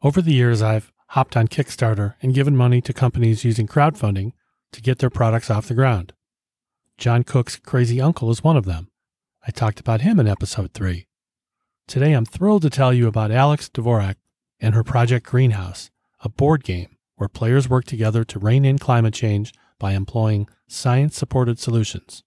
Over 0.00 0.22
the 0.22 0.32
years, 0.32 0.62
I've 0.62 0.92
hopped 1.08 1.36
on 1.36 1.48
Kickstarter 1.48 2.14
and 2.22 2.34
given 2.34 2.56
money 2.56 2.80
to 2.82 2.92
companies 2.92 3.44
using 3.44 3.66
crowdfunding 3.66 4.30
to 4.70 4.80
get 4.80 5.00
their 5.00 5.10
products 5.10 5.50
off 5.50 5.66
the 5.66 5.74
ground. 5.74 6.12
John 6.96 7.24
Cook's 7.24 7.56
Crazy 7.56 8.00
Uncle 8.00 8.30
is 8.30 8.44
one 8.44 8.56
of 8.56 8.64
them. 8.64 8.90
I 9.44 9.50
talked 9.50 9.80
about 9.80 10.02
him 10.02 10.20
in 10.20 10.28
episode 10.28 10.72
3. 10.72 11.04
Today, 11.88 12.12
I'm 12.12 12.26
thrilled 12.26 12.62
to 12.62 12.70
tell 12.70 12.92
you 12.92 13.08
about 13.08 13.32
Alex 13.32 13.68
Dvorak 13.68 14.16
and 14.60 14.74
her 14.76 14.84
project 14.84 15.26
Greenhouse, 15.26 15.90
a 16.20 16.28
board 16.28 16.62
game 16.62 16.95
where 17.16 17.28
players 17.28 17.68
work 17.68 17.84
together 17.84 18.24
to 18.24 18.38
rein 18.38 18.64
in 18.64 18.78
climate 18.78 19.14
change 19.14 19.52
by 19.78 19.92
employing 19.92 20.48
science 20.68 21.16
supported 21.16 21.58
solutions. 21.58 22.22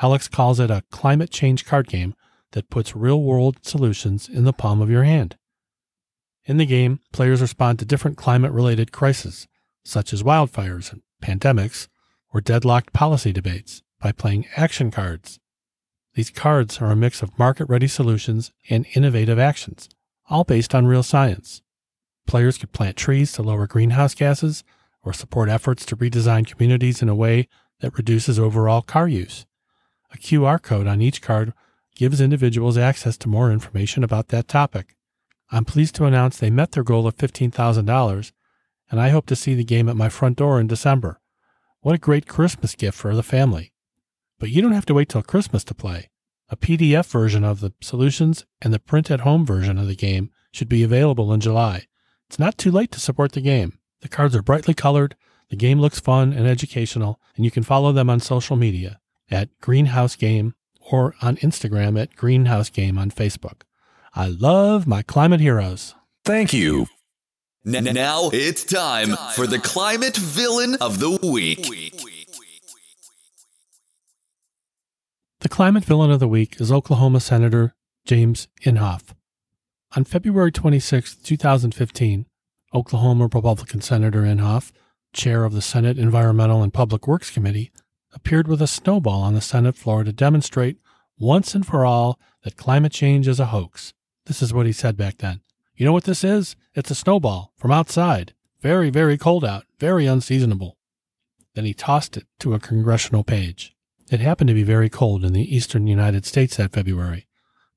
Alex 0.00 0.28
calls 0.28 0.60
it 0.60 0.70
a 0.70 0.84
climate 0.90 1.30
change 1.30 1.64
card 1.64 1.88
game 1.88 2.14
that 2.52 2.70
puts 2.70 2.96
real 2.96 3.22
world 3.22 3.64
solutions 3.66 4.28
in 4.28 4.44
the 4.44 4.52
palm 4.52 4.80
of 4.80 4.90
your 4.90 5.04
hand. 5.04 5.36
In 6.44 6.56
the 6.56 6.66
game, 6.66 7.00
players 7.12 7.42
respond 7.42 7.78
to 7.78 7.84
different 7.84 8.16
climate 8.16 8.52
related 8.52 8.92
crises, 8.92 9.46
such 9.84 10.12
as 10.12 10.22
wildfires 10.22 10.92
and 10.92 11.02
pandemics, 11.22 11.88
or 12.32 12.40
deadlocked 12.40 12.92
policy 12.92 13.32
debates, 13.32 13.82
by 14.00 14.12
playing 14.12 14.46
action 14.56 14.90
cards. 14.90 15.40
These 16.14 16.30
cards 16.30 16.80
are 16.80 16.90
a 16.90 16.96
mix 16.96 17.22
of 17.22 17.38
market 17.38 17.68
ready 17.68 17.86
solutions 17.86 18.52
and 18.70 18.86
innovative 18.94 19.38
actions, 19.38 19.88
all 20.30 20.44
based 20.44 20.74
on 20.74 20.86
real 20.86 21.02
science. 21.02 21.62
Players 22.28 22.58
could 22.58 22.72
plant 22.72 22.98
trees 22.98 23.32
to 23.32 23.42
lower 23.42 23.66
greenhouse 23.66 24.14
gases 24.14 24.62
or 25.02 25.14
support 25.14 25.48
efforts 25.48 25.86
to 25.86 25.96
redesign 25.96 26.46
communities 26.46 27.00
in 27.00 27.08
a 27.08 27.14
way 27.14 27.48
that 27.80 27.96
reduces 27.96 28.38
overall 28.38 28.82
car 28.82 29.08
use. 29.08 29.46
A 30.12 30.18
QR 30.18 30.60
code 30.60 30.86
on 30.86 31.00
each 31.00 31.22
card 31.22 31.54
gives 31.96 32.20
individuals 32.20 32.76
access 32.76 33.16
to 33.16 33.30
more 33.30 33.50
information 33.50 34.04
about 34.04 34.28
that 34.28 34.46
topic. 34.46 34.94
I'm 35.50 35.64
pleased 35.64 35.94
to 35.94 36.04
announce 36.04 36.36
they 36.36 36.50
met 36.50 36.72
their 36.72 36.82
goal 36.84 37.06
of 37.06 37.16
$15,000, 37.16 38.32
and 38.90 39.00
I 39.00 39.08
hope 39.08 39.24
to 39.26 39.36
see 39.36 39.54
the 39.54 39.64
game 39.64 39.88
at 39.88 39.96
my 39.96 40.10
front 40.10 40.36
door 40.36 40.60
in 40.60 40.66
December. 40.66 41.20
What 41.80 41.94
a 41.94 41.98
great 41.98 42.28
Christmas 42.28 42.74
gift 42.74 42.98
for 42.98 43.14
the 43.14 43.22
family. 43.22 43.72
But 44.38 44.50
you 44.50 44.60
don't 44.60 44.72
have 44.72 44.86
to 44.86 44.94
wait 44.94 45.08
till 45.08 45.22
Christmas 45.22 45.64
to 45.64 45.74
play. 45.74 46.10
A 46.50 46.58
PDF 46.58 47.06
version 47.06 47.42
of 47.42 47.60
the 47.60 47.72
solutions 47.80 48.44
and 48.60 48.74
the 48.74 48.78
print 48.78 49.10
at 49.10 49.20
home 49.20 49.46
version 49.46 49.78
of 49.78 49.86
the 49.86 49.96
game 49.96 50.30
should 50.52 50.68
be 50.68 50.82
available 50.82 51.32
in 51.32 51.40
July. 51.40 51.86
It's 52.28 52.38
not 52.38 52.58
too 52.58 52.70
late 52.70 52.92
to 52.92 53.00
support 53.00 53.32
the 53.32 53.40
game. 53.40 53.78
The 54.02 54.08
cards 54.08 54.36
are 54.36 54.42
brightly 54.42 54.74
colored, 54.74 55.16
the 55.50 55.56
game 55.56 55.80
looks 55.80 55.98
fun 55.98 56.32
and 56.32 56.46
educational, 56.46 57.18
and 57.36 57.44
you 57.44 57.50
can 57.50 57.62
follow 57.62 57.90
them 57.90 58.10
on 58.10 58.20
social 58.20 58.54
media 58.54 59.00
at 59.30 59.48
Greenhouse 59.60 60.14
Game 60.14 60.54
or 60.92 61.14
on 61.22 61.36
Instagram 61.38 62.00
at 62.00 62.14
Greenhouse 62.16 62.68
Game 62.68 62.98
on 62.98 63.10
Facebook. 63.10 63.62
I 64.14 64.28
love 64.28 64.86
my 64.86 65.02
climate 65.02 65.40
heroes. 65.40 65.94
Thank 66.24 66.52
you. 66.52 66.86
Now 67.64 68.30
it's 68.32 68.64
time 68.64 69.16
for 69.34 69.46
the 69.46 69.58
climate 69.58 70.16
villain 70.16 70.76
of 70.80 70.98
the 71.00 71.18
week. 71.22 71.66
The 75.40 75.48
climate 75.48 75.84
villain 75.84 76.10
of 76.10 76.20
the 76.20 76.28
week 76.28 76.60
is 76.60 76.72
Oklahoma 76.72 77.20
Senator 77.20 77.74
James 78.04 78.48
Inhofe. 78.64 79.14
On 79.96 80.04
February 80.04 80.52
26, 80.52 81.16
2015, 81.16 82.26
Oklahoma 82.74 83.24
Republican 83.24 83.80
Senator 83.80 84.20
Inhofe, 84.20 84.70
chair 85.14 85.44
of 85.44 85.54
the 85.54 85.62
Senate 85.62 85.98
Environmental 85.98 86.62
and 86.62 86.74
Public 86.74 87.08
Works 87.08 87.30
Committee, 87.30 87.72
appeared 88.12 88.46
with 88.46 88.60
a 88.60 88.66
snowball 88.66 89.22
on 89.22 89.32
the 89.32 89.40
Senate 89.40 89.76
floor 89.76 90.04
to 90.04 90.12
demonstrate 90.12 90.76
once 91.18 91.54
and 91.54 91.66
for 91.66 91.86
all 91.86 92.18
that 92.44 92.58
climate 92.58 92.92
change 92.92 93.26
is 93.26 93.40
a 93.40 93.46
hoax. 93.46 93.94
This 94.26 94.42
is 94.42 94.52
what 94.52 94.66
he 94.66 94.72
said 94.72 94.94
back 94.94 95.18
then. 95.18 95.40
You 95.74 95.86
know 95.86 95.92
what 95.94 96.04
this 96.04 96.22
is? 96.22 96.54
It's 96.74 96.90
a 96.90 96.94
snowball 96.94 97.54
from 97.56 97.70
outside. 97.70 98.34
Very, 98.60 98.90
very 98.90 99.16
cold 99.16 99.42
out. 99.42 99.64
Very 99.78 100.04
unseasonable. 100.04 100.76
Then 101.54 101.64
he 101.64 101.72
tossed 101.72 102.18
it 102.18 102.26
to 102.40 102.52
a 102.52 102.60
congressional 102.60 103.24
page. 103.24 103.74
It 104.10 104.20
happened 104.20 104.48
to 104.48 104.54
be 104.54 104.64
very 104.64 104.90
cold 104.90 105.24
in 105.24 105.32
the 105.32 105.56
eastern 105.56 105.86
United 105.86 106.26
States 106.26 106.56
that 106.56 106.72
February, 106.72 107.27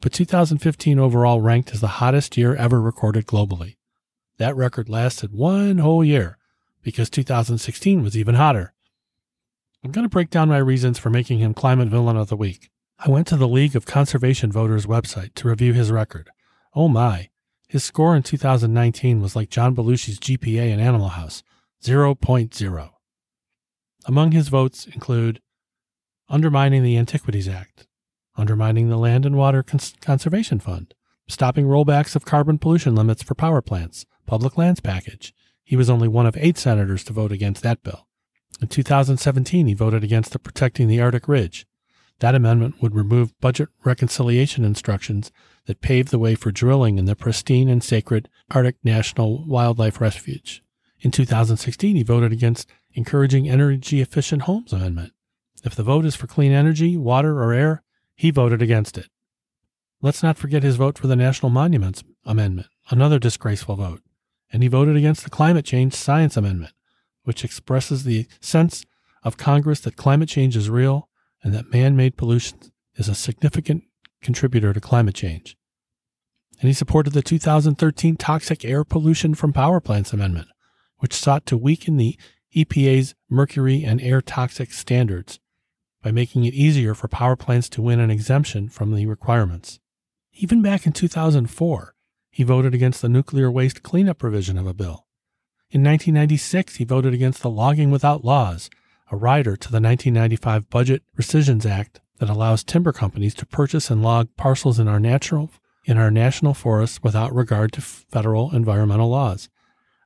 but 0.02 0.12
2015 0.12 1.00
overall 1.00 1.42
ranked 1.42 1.72
as 1.74 1.80
the 1.80 1.88
hottest 1.88 2.36
year 2.36 2.56
ever 2.56 2.82
recorded 2.82 3.28
globally. 3.28 3.76
That 4.38 4.56
record 4.56 4.90
lasted 4.90 5.32
one 5.32 5.78
whole 5.78 6.04
year 6.04 6.38
because 6.82 7.10
2016 7.10 8.02
was 8.04 8.18
even 8.18 8.36
hotter. 8.36 8.74
I'm 9.84 9.92
going 9.92 10.06
to 10.06 10.10
break 10.10 10.30
down 10.30 10.50
my 10.50 10.58
reasons 10.58 11.00
for 11.00 11.10
making 11.10 11.40
him 11.40 11.54
Climate 11.54 11.90
Villain 11.90 12.18
of 12.18 12.30
the 12.30 12.36
Week. 12.36 12.70
I 13.00 13.10
went 13.10 13.28
to 13.28 13.36
the 13.38 13.48
League 13.48 13.76
of 13.76 13.86
Conservation 13.86 14.52
Voters 14.52 14.86
website 14.86 15.34
to 15.36 15.48
review 15.48 15.74
his 15.74 15.92
record. 15.92 16.30
Oh 16.76 16.88
my, 16.88 17.30
his 17.68 17.84
score 17.84 18.16
in 18.16 18.24
2019 18.24 19.22
was 19.22 19.36
like 19.36 19.50
John 19.50 19.76
Belushi's 19.76 20.20
GPA 20.20 20.70
in 20.70 20.80
Animal 20.80 21.10
House 21.10 21.44
0.0. 21.84 22.90
Among 24.06 24.32
his 24.32 24.50
votes 24.50 24.88
include 24.88 25.42
undermining 26.30 26.84
the 26.84 26.98
Antiquities 26.98 27.48
Act, 27.48 27.88
undermining 28.36 28.90
the 28.90 28.98
Land 28.98 29.26
and 29.26 29.38
Water 29.38 29.64
Cons- 29.64 29.94
Conservation 30.02 30.60
Fund, 30.60 30.94
stopping 31.28 31.66
rollbacks 31.66 32.16
of 32.16 32.26
carbon 32.26 32.58
pollution 32.58 32.96
limits 32.96 33.24
for 33.24 33.36
power 33.36 33.62
plants, 33.62 34.06
public 34.26 34.58
lands 34.58 34.80
package. 34.80 35.34
He 35.64 35.76
was 35.76 35.90
only 35.90 36.08
one 36.08 36.26
of 36.26 36.38
eight 36.38 36.58
senators 36.58 37.04
to 37.06 37.14
vote 37.14 37.32
against 37.32 37.64
that 37.64 37.84
bill. 37.84 38.08
In 38.62 38.68
2017, 38.68 39.68
he 39.68 39.74
voted 39.74 40.04
against 40.04 40.32
the 40.32 40.40
Protecting 40.40 40.88
the 40.88 41.02
Arctic 41.02 41.28
Ridge. 41.28 41.66
That 42.20 42.36
amendment 42.36 42.82
would 42.82 42.94
remove 42.94 43.40
budget 43.40 43.70
reconciliation 43.84 44.64
instructions 44.64 45.32
that 45.66 45.82
paved 45.82 46.12
the 46.12 46.20
way 46.20 46.36
for 46.36 46.52
drilling 46.52 47.00
in 47.00 47.06
the 47.06 47.16
pristine 47.16 47.68
and 47.68 47.84
sacred 47.84 48.30
Arctic 48.52 48.76
National 48.84 49.44
Wildlife 49.48 50.00
Refuge. 50.00 50.62
In 51.00 51.10
2016, 51.10 51.96
he 51.96 52.04
voted 52.04 52.32
against 52.32 52.70
encouraging 52.94 53.50
energy 53.50 54.02
efficient 54.02 54.44
homes 54.44 54.72
amendment. 54.72 55.14
If 55.64 55.74
the 55.74 55.84
vote 55.84 56.06
is 56.06 56.16
for 56.16 56.28
clean 56.28 56.52
energy, 56.52 56.96
water, 56.96 57.42
or 57.42 57.54
air, 57.54 57.84
he 58.22 58.30
voted 58.30 58.62
against 58.62 59.00
it. 59.00 59.08
Let's 60.00 60.22
not 60.22 60.38
forget 60.38 60.62
his 60.62 60.76
vote 60.76 60.96
for 60.96 61.08
the 61.08 61.16
National 61.16 61.50
Monuments 61.50 62.04
Amendment, 62.24 62.68
another 62.92 63.18
disgraceful 63.18 63.78
vote. 63.78 64.02
And 64.54 64.62
he 64.62 64.70
voted 64.70 64.96
against 64.96 65.24
the 65.24 65.32
Climate 65.32 65.66
Change 65.66 65.96
Science 65.96 66.38
Amendment, 66.38 66.72
which 67.24 67.44
expresses 67.44 68.04
the 68.04 68.28
sense 68.40 68.86
of 69.24 69.38
Congress 69.38 69.80
that 69.80 69.96
climate 69.96 70.30
change 70.30 70.56
is 70.56 70.70
real 70.70 71.10
and 71.42 71.52
that 71.56 71.74
man 71.74 71.96
made 71.96 72.16
pollution 72.16 72.60
is 72.94 73.10
a 73.10 73.16
significant 73.16 73.86
contributor 74.22 74.72
to 74.72 74.80
climate 74.80 75.16
change. 75.16 75.58
And 76.60 76.68
he 76.68 76.74
supported 76.74 77.14
the 77.14 77.24
2013 77.24 78.18
Toxic 78.18 78.64
Air 78.64 78.84
Pollution 78.84 79.34
from 79.34 79.52
Power 79.52 79.80
Plants 79.80 80.14
Amendment, 80.14 80.50
which 81.00 81.16
sought 81.16 81.48
to 81.48 81.58
weaken 81.58 81.98
the 81.98 82.20
EPA's 82.56 83.16
mercury 83.32 83.84
and 83.84 84.00
air 84.00 84.22
toxic 84.22 84.72
standards 84.72 85.40
by 86.02 86.12
making 86.12 86.46
it 86.46 86.54
easier 86.54 86.94
for 86.94 87.08
power 87.08 87.36
plants 87.36 87.70
to 87.70 87.82
win 87.82 88.00
an 88.00 88.12
exemption 88.12 88.70
from 88.70 88.94
the 88.94 89.06
requirements. 89.06 89.80
Even 90.34 90.62
back 90.62 90.86
in 90.86 90.94
2004, 90.94 91.94
he 92.30 92.44
voted 92.44 92.74
against 92.74 93.02
the 93.02 93.10
nuclear 93.10 93.52
waste 93.52 93.84
cleanup 93.84 94.18
provision 94.18 94.58
of 94.58 94.66
a 94.66 94.74
bill. 94.74 95.06
In 95.70 95.84
1996, 95.84 96.76
he 96.76 96.84
voted 96.84 97.14
against 97.14 97.42
the 97.42 97.50
Logging 97.50 97.92
Without 97.92 98.26
Laws, 98.26 98.70
a 99.12 99.16
rider 99.16 99.56
to 99.56 99.70
the 99.70 99.82
1995 99.82 100.70
Budget 100.70 101.04
Rescissions 101.16 101.66
Act 101.66 102.00
that 102.20 102.30
allows 102.30 102.64
timber 102.64 102.92
companies 102.92 103.34
to 103.36 103.46
purchase 103.46 103.90
and 103.90 104.02
log 104.02 104.30
parcels 104.38 104.80
in 104.80 104.88
our 104.88 105.00
natural 105.00 105.50
in 105.86 105.98
our 105.98 106.12
national 106.12 106.54
forests 106.54 107.02
without 107.02 107.34
regard 107.34 107.72
to 107.74 107.82
federal 107.82 108.54
environmental 108.56 109.10
laws. 109.10 109.50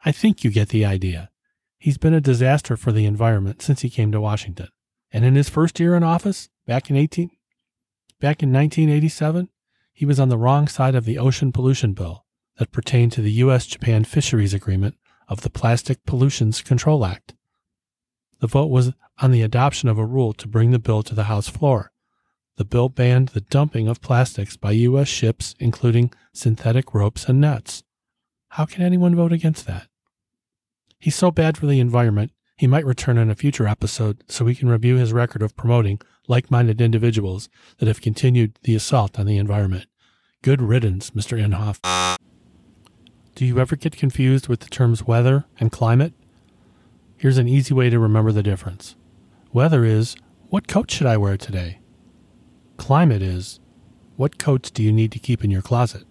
I 0.03 0.11
think 0.11 0.43
you 0.43 0.51
get 0.51 0.69
the 0.69 0.85
idea. 0.85 1.29
He's 1.77 1.97
been 1.97 2.13
a 2.13 2.21
disaster 2.21 2.77
for 2.77 2.91
the 2.91 3.05
environment 3.05 3.61
since 3.61 3.81
he 3.81 3.89
came 3.89 4.11
to 4.11 4.21
Washington. 4.21 4.69
And 5.15 5.23
in 5.23 5.35
his 5.35 5.47
first 5.47 5.79
year 5.79 5.95
in 5.95 6.03
office, 6.03 6.49
back 6.67 6.89
in 6.89 6.97
18 6.97 7.31
back 8.19 8.43
in 8.43 8.51
1987, 8.51 9.47
he 9.93 10.05
was 10.05 10.19
on 10.19 10.27
the 10.27 10.37
wrong 10.37 10.67
side 10.67 10.93
of 10.93 11.05
the 11.05 11.17
ocean 11.17 11.53
pollution 11.53 11.93
bill 11.93 12.25
that 12.57 12.73
pertained 12.73 13.13
to 13.13 13.21
the 13.21 13.31
US 13.43 13.65
Japan 13.65 14.03
Fisheries 14.03 14.53
Agreement 14.53 14.97
of 15.29 15.39
the 15.39 15.49
Plastic 15.49 16.05
Pollutions 16.05 16.61
Control 16.61 17.05
Act. 17.05 17.33
The 18.41 18.47
vote 18.47 18.69
was 18.69 18.91
on 19.21 19.31
the 19.31 19.41
adoption 19.41 19.87
of 19.87 19.97
a 19.97 20.05
rule 20.05 20.33
to 20.33 20.49
bring 20.49 20.71
the 20.71 20.79
bill 20.79 21.01
to 21.03 21.15
the 21.15 21.23
House 21.23 21.47
floor. 21.47 21.93
The 22.57 22.65
bill 22.65 22.89
banned 22.89 23.29
the 23.29 23.39
dumping 23.39 23.87
of 23.87 24.01
plastics 24.01 24.57
by 24.57 24.71
U.S. 24.71 25.07
ships, 25.07 25.55
including 25.59 26.11
synthetic 26.33 26.93
ropes 26.93 27.29
and 27.29 27.39
nets. 27.39 27.83
How 28.49 28.65
can 28.65 28.83
anyone 28.83 29.15
vote 29.15 29.31
against 29.31 29.65
that? 29.65 29.87
He's 30.99 31.15
so 31.15 31.31
bad 31.31 31.57
for 31.57 31.67
the 31.67 31.79
environment, 31.79 32.33
he 32.55 32.67
might 32.67 32.85
return 32.85 33.17
in 33.17 33.29
a 33.29 33.35
future 33.35 33.67
episode 33.67 34.23
so 34.29 34.45
we 34.45 34.55
can 34.55 34.69
review 34.69 34.95
his 34.95 35.11
record 35.11 35.41
of 35.41 35.55
promoting 35.55 35.99
like 36.27 36.49
minded 36.49 36.79
individuals 36.79 37.49
that 37.77 37.87
have 37.87 38.01
continued 38.01 38.57
the 38.63 38.75
assault 38.75 39.19
on 39.19 39.25
the 39.25 39.37
environment. 39.37 39.87
Good 40.41 40.61
riddance, 40.61 41.11
Mr. 41.11 41.37
Inhofe. 41.37 42.17
Do 43.35 43.45
you 43.45 43.59
ever 43.59 43.75
get 43.75 43.97
confused 43.97 44.47
with 44.47 44.61
the 44.61 44.69
terms 44.69 45.03
weather 45.03 45.45
and 45.59 45.71
climate? 45.71 46.13
Here's 47.17 47.37
an 47.37 47.49
easy 47.49 47.73
way 47.73 47.89
to 47.89 47.99
remember 47.99 48.31
the 48.31 48.43
difference. 48.43 48.95
Weather 49.51 49.83
is, 49.83 50.15
what 50.47 50.67
coat 50.67 50.89
should 50.89 51.07
I 51.07 51.17
wear 51.17 51.35
today? 51.35 51.79
Climate 52.77 53.21
is, 53.21 53.59
what 54.15 54.37
coats 54.37 54.71
do 54.71 54.81
you 54.81 54.93
need 54.93 55.11
to 55.11 55.19
keep 55.19 55.43
in 55.43 55.51
your 55.51 55.61
closet? 55.61 56.03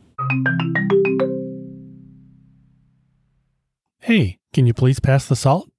Hey, 4.01 4.39
can 4.53 4.67
you 4.67 4.75
please 4.75 5.01
pass 5.01 5.27
the 5.27 5.37
salt? 5.37 5.71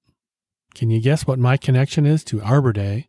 Can 0.76 0.90
you 0.90 1.00
guess 1.00 1.26
what 1.26 1.40
my 1.40 1.56
connection 1.56 2.06
is 2.06 2.26
to 2.26 2.42
Arbor 2.42 2.74
Day, 2.74 3.08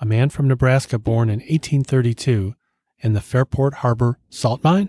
a 0.00 0.04
man 0.04 0.30
from 0.30 0.48
Nebraska 0.48 0.98
born 0.98 1.28
in 1.28 1.38
1832 1.38 2.56
in 2.98 3.12
the 3.12 3.20
Fairport 3.20 3.74
Harbor 3.74 4.18
salt 4.28 4.64
mine? 4.64 4.88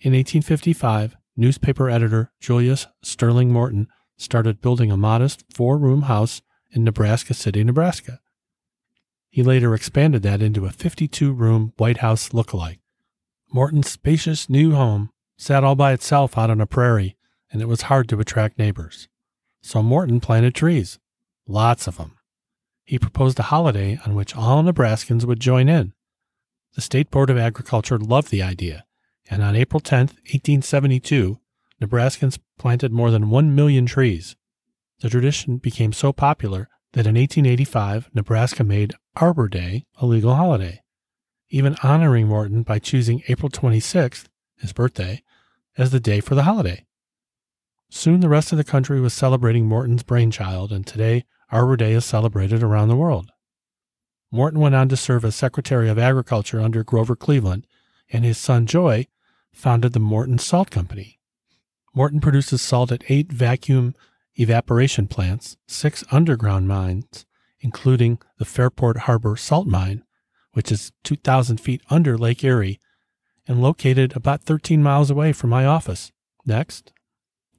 In 0.00 0.12
1855, 0.12 1.16
newspaper 1.36 1.88
editor 1.88 2.32
Julius 2.40 2.88
Sterling 3.00 3.52
Morton 3.52 3.86
started 4.16 4.60
building 4.60 4.90
a 4.90 4.96
modest 4.96 5.44
four 5.54 5.78
room 5.78 6.02
house 6.02 6.42
in 6.72 6.82
Nebraska 6.82 7.32
City, 7.32 7.62
Nebraska. 7.62 8.18
He 9.30 9.44
later 9.44 9.72
expanded 9.72 10.24
that 10.24 10.42
into 10.42 10.66
a 10.66 10.70
52 10.70 11.32
room 11.32 11.74
White 11.76 11.98
House 11.98 12.30
lookalike. 12.30 12.80
Morton's 13.52 13.88
spacious 13.88 14.50
new 14.50 14.72
home 14.72 15.10
sat 15.36 15.62
all 15.62 15.76
by 15.76 15.92
itself 15.92 16.36
out 16.36 16.50
on 16.50 16.60
a 16.60 16.66
prairie, 16.66 17.16
and 17.52 17.62
it 17.62 17.68
was 17.68 17.82
hard 17.82 18.08
to 18.08 18.18
attract 18.18 18.58
neighbors. 18.58 19.06
So 19.60 19.80
Morton 19.80 20.18
planted 20.18 20.56
trees, 20.56 20.98
lots 21.52 21.86
of 21.86 21.98
them. 21.98 22.16
He 22.84 22.98
proposed 22.98 23.38
a 23.38 23.44
holiday 23.44 23.98
on 24.04 24.14
which 24.14 24.34
all 24.34 24.62
Nebraskans 24.62 25.24
would 25.24 25.40
join 25.40 25.68
in. 25.68 25.92
The 26.74 26.80
State 26.80 27.10
Board 27.10 27.30
of 27.30 27.38
Agriculture 27.38 27.98
loved 27.98 28.30
the 28.30 28.42
idea, 28.42 28.84
and 29.30 29.42
on 29.42 29.54
April 29.54 29.80
10, 29.80 29.98
1872, 29.98 31.38
Nebraskans 31.80 32.38
planted 32.58 32.92
more 32.92 33.10
than 33.10 33.30
1 33.30 33.54
million 33.54 33.86
trees. 33.86 34.36
The 35.00 35.10
tradition 35.10 35.58
became 35.58 35.92
so 35.92 36.12
popular 36.12 36.68
that 36.92 37.06
in 37.06 37.16
1885, 37.16 38.10
Nebraska 38.14 38.64
made 38.64 38.94
Arbor 39.16 39.48
Day 39.48 39.84
a 39.96 40.06
legal 40.06 40.34
holiday, 40.34 40.82
even 41.50 41.76
honoring 41.82 42.28
Morton 42.28 42.62
by 42.62 42.78
choosing 42.78 43.22
April 43.28 43.50
26th, 43.50 44.24
his 44.56 44.72
birthday, 44.72 45.22
as 45.76 45.90
the 45.90 46.00
day 46.00 46.20
for 46.20 46.34
the 46.34 46.44
holiday. 46.44 46.86
Soon 47.90 48.20
the 48.20 48.28
rest 48.28 48.52
of 48.52 48.58
the 48.58 48.64
country 48.64 49.00
was 49.00 49.12
celebrating 49.12 49.66
Morton's 49.66 50.02
brainchild, 50.02 50.72
and 50.72 50.86
today 50.86 51.24
Arbor 51.52 51.76
Day 51.76 51.92
is 51.92 52.04
celebrated 52.04 52.62
around 52.62 52.88
the 52.88 52.96
world. 52.96 53.30
Morton 54.30 54.58
went 54.58 54.74
on 54.74 54.88
to 54.88 54.96
serve 54.96 55.24
as 55.24 55.36
Secretary 55.36 55.90
of 55.90 55.98
Agriculture 55.98 56.60
under 56.60 56.82
Grover 56.82 57.14
Cleveland, 57.14 57.66
and 58.10 58.24
his 58.24 58.38
son 58.38 58.66
Joy 58.66 59.06
founded 59.52 59.92
the 59.92 60.00
Morton 60.00 60.38
Salt 60.38 60.70
Company. 60.70 61.20
Morton 61.94 62.20
produces 62.20 62.62
salt 62.62 62.90
at 62.90 63.04
eight 63.10 63.30
vacuum 63.30 63.94
evaporation 64.36 65.06
plants, 65.06 65.58
six 65.68 66.02
underground 66.10 66.66
mines, 66.66 67.26
including 67.60 68.18
the 68.38 68.46
Fairport 68.46 69.00
Harbor 69.00 69.36
Salt 69.36 69.66
Mine, 69.66 70.02
which 70.52 70.72
is 70.72 70.92
2,000 71.04 71.58
feet 71.60 71.82
under 71.90 72.16
Lake 72.16 72.42
Erie 72.42 72.80
and 73.46 73.60
located 73.60 74.16
about 74.16 74.42
13 74.42 74.82
miles 74.82 75.10
away 75.10 75.32
from 75.32 75.50
my 75.50 75.66
office. 75.66 76.12
Next, 76.46 76.92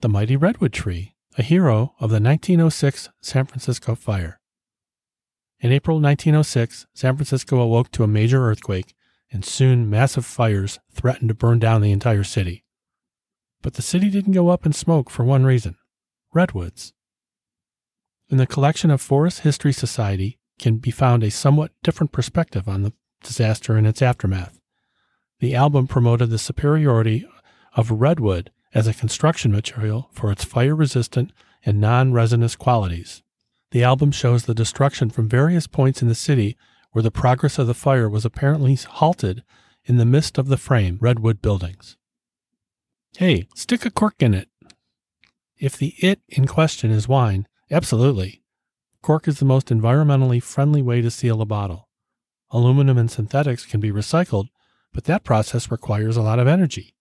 the 0.02 0.10
mighty 0.10 0.36
redwood 0.36 0.74
tree, 0.74 1.13
a 1.38 1.44
hero 1.44 1.94
of 2.00 2.10
the 2.10 2.20
1906 2.20 3.10
San 3.22 3.46
Francisco 3.46 3.96
fire. 3.96 4.40
In 5.60 5.72
April 5.72 6.00
1906, 6.00 6.86
San 6.94 7.16
Francisco 7.16 7.60
awoke 7.60 7.90
to 7.92 8.04
a 8.04 8.08
major 8.08 8.48
earthquake, 8.48 8.94
and 9.32 9.44
soon 9.44 9.90
massive 9.90 10.26
fires 10.26 10.80
threatened 10.92 11.30
to 11.30 11.34
burn 11.34 11.58
down 11.58 11.82
the 11.82 11.92
entire 11.92 12.24
city. 12.24 12.64
But 13.62 13.76
the 13.76 13.82
city 13.82 14.10
didn't 14.10 14.34
go 14.34 14.50
up 14.50 14.66
in 14.66 14.74
smoke 14.74 15.10
for 15.10 15.24
one 15.24 15.44
reason 15.46 15.78
redwoods. 16.34 16.94
In 18.30 18.38
the 18.38 18.48
collection 18.48 18.90
of 18.90 19.02
Forest 19.02 19.42
History 19.42 19.72
Society 19.72 20.40
can 20.60 20.78
be 20.78 20.92
found 20.92 21.24
a 21.24 21.32
somewhat 21.32 21.72
different 21.84 22.12
perspective 22.12 22.68
on 22.68 22.84
the 22.84 22.94
disaster 23.24 23.76
and 23.76 23.88
its 23.88 24.02
aftermath. 24.02 24.60
The 25.40 25.56
album 25.56 25.88
promoted 25.88 26.30
the 26.30 26.38
superiority 26.38 27.28
of 27.76 27.92
redwood 27.92 28.52
as 28.74 28.88
a 28.88 28.94
construction 28.94 29.52
material 29.52 30.10
for 30.14 30.32
its 30.32 30.44
fire 30.44 30.76
resistant 30.76 31.32
and 31.66 31.80
non 31.80 32.12
resinous 32.12 32.56
qualities. 32.56 33.22
The 33.72 33.84
album 33.84 34.12
shows 34.12 34.46
the 34.46 34.54
destruction 34.54 35.10
from 35.10 35.30
various 35.30 35.68
points 35.68 36.02
in 36.02 36.08
the 36.08 36.16
city 36.16 36.58
where 36.92 37.04
the 37.04 37.12
progress 37.12 37.58
of 37.58 37.68
the 37.68 37.74
fire 37.74 38.10
was 38.10 38.26
apparently 38.26 38.76
halted 38.76 39.44
in 39.86 39.98
the 39.98 40.06
midst 40.06 40.38
of 40.38 40.48
the 40.48 40.58
frame 40.58 40.98
redwood 41.02 41.42
buildings. 41.42 41.98
Hey, 43.18 43.48
stick 43.56 43.86
a 43.86 43.92
cork 43.92 44.16
in 44.20 44.34
it. 44.34 44.50
If 45.58 45.78
the 45.78 45.96
it 46.00 46.22
in 46.30 46.48
question 46.48 46.92
is 46.92 47.08
wine, 47.08 47.48
absolutely. 47.72 48.44
Cork 49.02 49.28
is 49.28 49.40
the 49.40 49.46
most 49.46 49.68
environmentally 49.68 50.42
friendly 50.42 50.82
way 50.82 51.02
to 51.02 51.12
seal 51.12 51.42
a 51.42 51.46
bottle. 51.46 51.90
Aluminum 52.52 52.98
and 52.98 53.10
synthetics 53.10 53.66
can 53.66 53.80
be 53.80 53.92
recycled, 53.92 54.48
but 54.94 55.06
that 55.06 55.24
process 55.24 55.72
requires 55.72 56.16
a 56.16 56.22
lot 56.22 56.40
of 56.40 56.48
energy. 56.48 56.94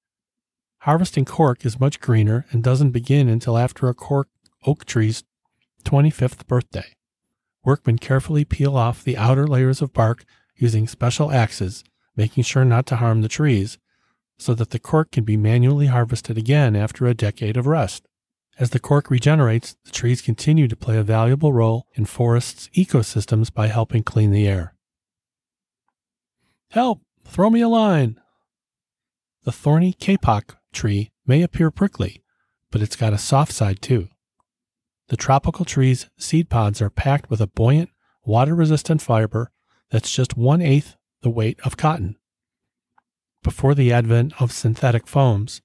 Harvesting 0.82 1.24
cork 1.24 1.64
is 1.64 1.78
much 1.78 2.00
greener 2.00 2.44
and 2.50 2.60
doesn't 2.60 2.90
begin 2.90 3.28
until 3.28 3.56
after 3.56 3.88
a 3.88 3.94
cork 3.94 4.26
oak 4.66 4.84
tree's 4.84 5.22
25th 5.84 6.44
birthday. 6.48 6.92
Workmen 7.64 7.98
carefully 7.98 8.44
peel 8.44 8.76
off 8.76 9.04
the 9.04 9.16
outer 9.16 9.46
layers 9.46 9.80
of 9.80 9.92
bark 9.92 10.24
using 10.56 10.88
special 10.88 11.30
axes, 11.30 11.84
making 12.16 12.42
sure 12.42 12.64
not 12.64 12.84
to 12.86 12.96
harm 12.96 13.22
the 13.22 13.28
trees, 13.28 13.78
so 14.38 14.54
that 14.54 14.70
the 14.70 14.80
cork 14.80 15.12
can 15.12 15.22
be 15.22 15.36
manually 15.36 15.86
harvested 15.86 16.36
again 16.36 16.74
after 16.74 17.06
a 17.06 17.14
decade 17.14 17.56
of 17.56 17.68
rest. 17.68 18.08
As 18.58 18.70
the 18.70 18.80
cork 18.80 19.08
regenerates, 19.08 19.76
the 19.84 19.92
trees 19.92 20.20
continue 20.20 20.66
to 20.66 20.74
play 20.74 20.96
a 20.96 21.04
valuable 21.04 21.52
role 21.52 21.86
in 21.92 22.06
forests' 22.06 22.68
ecosystems 22.74 23.54
by 23.54 23.68
helping 23.68 24.02
clean 24.02 24.32
the 24.32 24.48
air. 24.48 24.74
Help! 26.70 27.02
Throw 27.24 27.50
me 27.50 27.60
a 27.60 27.68
line! 27.68 28.20
The 29.44 29.52
thorny 29.52 29.92
kapok 29.92 30.56
tree 30.72 31.10
may 31.26 31.42
appear 31.42 31.70
prickly, 31.70 32.22
but 32.70 32.82
it's 32.82 32.96
got 32.96 33.12
a 33.12 33.18
soft 33.18 33.52
side 33.52 33.80
too. 33.80 34.08
The 35.08 35.16
tropical 35.16 35.64
tree's 35.64 36.08
seed 36.18 36.48
pods 36.48 36.80
are 36.80 36.90
packed 36.90 37.28
with 37.28 37.40
a 37.40 37.46
buoyant, 37.46 37.90
water 38.24 38.54
resistant 38.54 39.02
fiber 39.02 39.50
that's 39.90 40.14
just 40.14 40.36
one 40.36 40.62
eighth 40.62 40.96
the 41.20 41.30
weight 41.30 41.60
of 41.64 41.76
cotton. 41.76 42.16
Before 43.42 43.74
the 43.74 43.92
advent 43.92 44.40
of 44.40 44.52
synthetic 44.52 45.06
foams, 45.06 45.60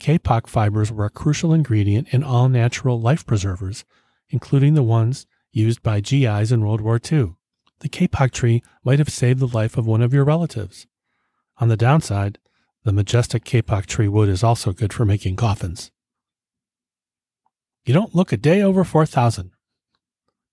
kapok 0.00 0.46
fibers 0.46 0.90
were 0.90 1.04
a 1.04 1.10
crucial 1.10 1.54
ingredient 1.54 2.12
in 2.12 2.24
all 2.24 2.48
natural 2.48 3.00
life 3.00 3.24
preservers, 3.24 3.84
including 4.28 4.74
the 4.74 4.82
ones 4.82 5.26
used 5.52 5.82
by 5.82 6.00
GIs 6.00 6.50
in 6.50 6.64
World 6.64 6.80
War 6.80 6.96
II. 6.96 7.34
The 7.80 7.88
kapok 7.88 8.32
tree 8.32 8.62
might 8.84 8.98
have 8.98 9.08
saved 9.08 9.40
the 9.40 9.46
life 9.46 9.76
of 9.76 9.86
one 9.86 10.02
of 10.02 10.12
your 10.12 10.24
relatives. 10.24 10.86
On 11.58 11.68
the 11.68 11.76
downside, 11.76 12.38
the 12.84 12.92
majestic 12.92 13.44
kapok 13.44 13.86
tree 13.86 14.08
wood 14.08 14.28
is 14.28 14.42
also 14.42 14.72
good 14.72 14.92
for 14.92 15.04
making 15.04 15.36
coffins. 15.36 15.90
You 17.84 17.94
don't 17.94 18.14
look 18.14 18.32
a 18.32 18.36
day 18.36 18.62
over 18.62 18.84
4,000. 18.84 19.52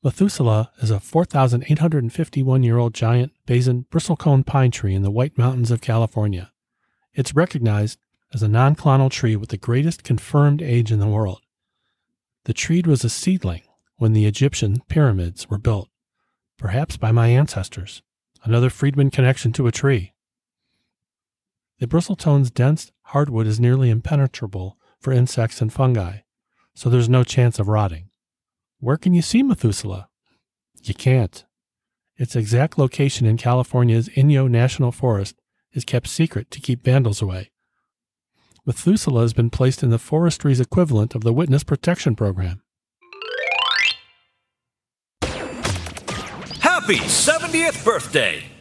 Methuselah 0.04 0.72
is 0.82 0.92
a 0.92 1.00
4,851 1.00 2.64
year 2.64 2.78
old 2.78 2.94
giant 2.94 3.34
basin 3.46 3.86
bristlecone 3.92 4.46
pine 4.46 4.72
tree 4.72 4.96
in 4.96 5.02
the 5.02 5.12
White 5.12 5.38
Mountains 5.38 5.72
of 5.72 5.82
California. 5.82 6.52
It's 7.14 7.36
recognized 7.36 8.00
as 8.34 8.42
a 8.42 8.48
non 8.48 8.76
clonal 8.76 9.12
tree 9.12 9.36
with 9.36 9.50
the 9.50 9.58
greatest 9.58 10.04
confirmed 10.04 10.62
age 10.62 10.92
in 10.92 11.00
the 11.00 11.08
world. 11.08 11.42
The 12.46 12.54
tree 12.54 12.82
was 12.86 13.04
a 13.04 13.10
seedling 13.10 13.64
when 13.98 14.14
the 14.14 14.26
Egyptian 14.26 14.82
pyramids 14.88 15.50
were 15.50 15.58
built, 15.58 15.90
perhaps 16.58 16.96
by 16.96 17.12
my 17.12 17.28
ancestors. 17.28 18.02
Another 18.44 18.70
Friedman 18.70 19.12
connection 19.12 19.52
to 19.54 19.68
a 19.68 19.72
tree. 19.72 20.14
The 21.80 21.88
bristlecone's 21.88 22.52
dense 22.52 22.92
hardwood 23.04 23.48
is 23.48 23.60
nearly 23.60 23.90
impenetrable 23.90 24.78
for 25.00 25.14
insects 25.14 25.62
and 25.62 25.72
fungi, 25.72 26.20
so 26.74 26.90
there's 26.90 27.08
no 27.08 27.24
chance 27.24 27.58
of 27.58 27.70
rotting. 27.70 28.10
Where 28.82 28.98
can 28.98 29.14
you 29.14 29.22
see 29.22 29.44
Methuselah? 29.44 30.10
You 30.84 30.94
can't. 30.94 31.46
Its 32.18 32.36
exact 32.36 32.78
location 32.78 33.26
in 33.26 33.38
California's 33.38 34.10
Inyo 34.10 34.50
National 34.50 34.92
Forest 34.92 35.36
is 35.72 35.86
kept 35.86 36.08
secret 36.08 36.52
to 36.52 36.60
keep 36.60 36.84
vandals 36.84 37.22
away. 37.22 37.52
Methuselah 38.66 39.22
has 39.22 39.32
been 39.32 39.50
placed 39.50 39.82
in 39.82 39.90
the 39.90 39.98
forestry's 39.98 40.60
equivalent 40.60 41.16
of 41.16 41.24
the 41.24 41.34
Witness 41.34 41.64
Protection 41.64 42.14
Program. 42.14 42.62
Happy 46.60 46.98
70th 46.98 47.86
birthday! 47.86 48.59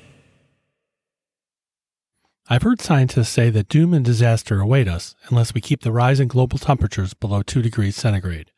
I've 2.50 2.62
heard 2.62 2.80
scientists 2.80 3.28
say 3.28 3.50
that 3.50 3.68
doom 3.68 3.92
and 3.92 4.02
disaster 4.02 4.58
await 4.58 4.88
us 4.88 5.14
unless 5.28 5.52
we 5.52 5.60
keep 5.60 5.82
the 5.82 5.92
rise 5.92 6.18
in 6.18 6.28
global 6.28 6.58
temperatures 6.58 7.12
below 7.12 7.42
2 7.42 7.60
degrees 7.60 7.94
centigrade. 7.94 8.50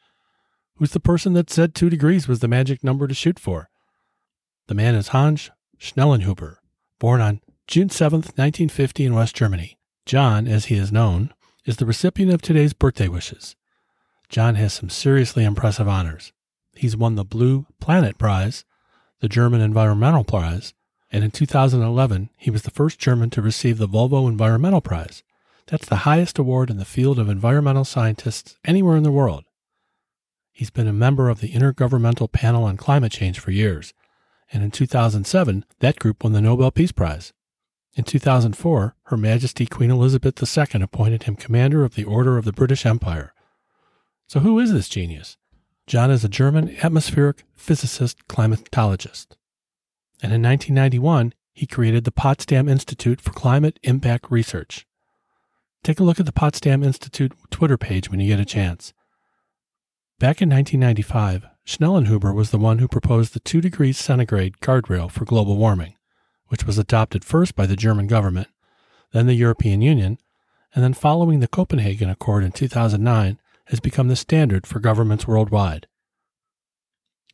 Who's 0.77 0.93
the 0.93 1.01
person 1.01 1.33
that 1.33 1.51
said 1.51 1.75
2 1.75 1.91
degrees 1.91 2.29
was 2.29 2.39
the 2.39 2.47
magic 2.47 2.85
number 2.85 3.09
to 3.09 3.15
shoot 3.15 3.41
for? 3.41 3.69
The 4.69 4.77
man 4.77 4.95
is 4.95 5.09
Hans 5.09 5.51
Schellnhuber, 5.81 6.59
born 7.01 7.21
on 7.21 7.41
June 7.67 7.91
7, 7.91 8.19
1950, 8.19 9.07
in 9.07 9.15
West 9.15 9.35
Germany. 9.35 9.77
John, 10.07 10.47
as 10.47 10.67
he 10.67 10.77
is 10.77 10.93
known, 10.93 11.35
is 11.67 11.79
the 11.79 11.87
recipient 11.87 12.33
of 12.33 12.43
today's 12.43 12.73
birthday 12.73 13.09
wishes. 13.09 13.57
John 14.29 14.55
has 14.55 14.73
some 14.73 14.89
seriously 14.89 15.43
impressive 15.45 15.89
honors. 15.89 16.33
He's 16.77 16.97
won 16.97 17.17
the 17.17 17.25
Blue 17.25 17.67
Planet 17.81 18.19
Prize, 18.19 18.65
the 19.19 19.29
German 19.29 19.61
Environmental 19.61 20.23
Prize, 20.23 20.75
and 21.13 21.25
in 21.25 21.31
2011, 21.31 22.31
he 22.37 22.51
was 22.51 22.63
the 22.63 22.71
first 22.71 22.99
German 22.99 23.31
to 23.31 23.43
receive 23.43 23.79
the 23.79 23.89
Volvo 23.89 24.29
Environmental 24.29 24.81
Prize. 24.81 25.23
That's 25.67 25.89
the 25.89 25.97
highest 25.97 26.39
award 26.39 26.71
in 26.71 26.79
the 26.79 26.85
field 26.85 27.19
of 27.19 27.29
environmental 27.29 27.85
scientists 27.85 28.57
anywhere 28.65 28.97
in 28.97 29.03
the 29.03 29.13
world. 29.13 29.45
He's 30.53 30.71
been 30.71 30.89
a 30.89 30.93
member 30.93 31.29
of 31.29 31.41
the 31.41 31.53
Intergovernmental 31.53 32.31
Panel 32.31 32.65
on 32.65 32.77
Climate 32.77 33.13
Change 33.13 33.39
for 33.39 33.51
years, 33.51 33.95
and 34.53 34.63
in 34.63 34.71
2007, 34.71 35.65
that 35.79 35.99
group 35.99 36.23
won 36.23 36.33
the 36.33 36.41
Nobel 36.41 36.71
Peace 36.71 36.93
Prize. 36.93 37.33
In 37.95 38.05
2004, 38.05 38.95
Her 39.05 39.17
Majesty 39.17 39.67
Queen 39.67 39.91
Elizabeth 39.91 40.41
II 40.41 40.83
appointed 40.83 41.25
him 41.25 41.37
Commander 41.37 41.85
of 41.85 41.95
the 41.95 42.05
Order 42.05 42.37
of 42.37 42.45
the 42.45 42.53
British 42.53 42.87
Empire. 42.87 43.33
So, 44.29 44.41
who 44.41 44.59
is 44.59 44.73
this 44.73 44.89
genius? 44.89 45.37
John 45.87 46.11
is 46.11 46.25
a 46.25 46.29
German 46.29 46.77
atmospheric 46.83 47.45
physicist 47.55 48.29
climatologist. 48.29 49.37
And 50.23 50.33
in 50.33 50.43
1991, 50.43 51.33
he 51.53 51.67
created 51.67 52.05
the 52.05 52.13
Potsdam 52.13 52.69
Institute 52.69 53.21
for 53.21 53.33
Climate 53.33 53.79
Impact 53.83 54.31
Research. 54.31 54.87
Take 55.83 55.99
a 55.99 56.05
look 56.05 56.21
at 56.21 56.27
the 56.27 56.33
Potsdam 56.33 56.83
Institute 56.83 57.33
Twitter 57.51 57.79
page 57.79 58.11
when 58.11 58.21
you 58.21 58.29
get 58.29 58.41
a 58.41 58.45
chance. 58.45 58.93
Back 60.19 60.43
in 60.43 60.51
1995, 60.51 61.47
Schellnhuber 61.67 62.35
was 62.35 62.51
the 62.51 62.59
one 62.59 62.79
who 62.79 62.89
proposed 62.89 63.33
the 63.33 63.41
2 63.41 63.63
degrees 63.63 63.97
centigrade 63.97 64.59
guardrail 64.61 65.11
for 65.11 65.25
global 65.25 65.57
warming, 65.57 65.95
which 66.49 66.67
was 66.67 66.77
adopted 66.77 67.25
first 67.25 67.55
by 67.57 67.65
the 67.65 67.77
German 67.77 68.07
government, 68.07 68.49
then 69.13 69.27
the 69.27 69.35
European 69.35 69.81
Union, 69.81 70.19
and 70.75 70.85
then 70.85 70.93
following 70.93 71.41
the 71.41 71.49
Copenhagen 71.49 72.11
Accord 72.11 72.45
in 72.45 72.53
2009 72.53 73.41
has 73.67 73.81
become 73.81 74.09
the 74.09 74.17
standard 74.17 74.67
for 74.67 74.81
governments 74.81 75.27
worldwide. 75.27 75.87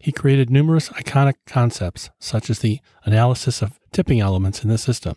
He 0.07 0.13
created 0.13 0.51
numerous 0.51 0.89
iconic 0.91 1.35
concepts, 1.47 2.11
such 2.21 2.49
as 2.49 2.61
the 2.61 2.79
analysis 3.05 3.61
of 3.61 3.81
tipping 3.91 4.21
elements 4.21 4.63
in 4.63 4.71
the 4.71 4.79
system. 4.79 5.17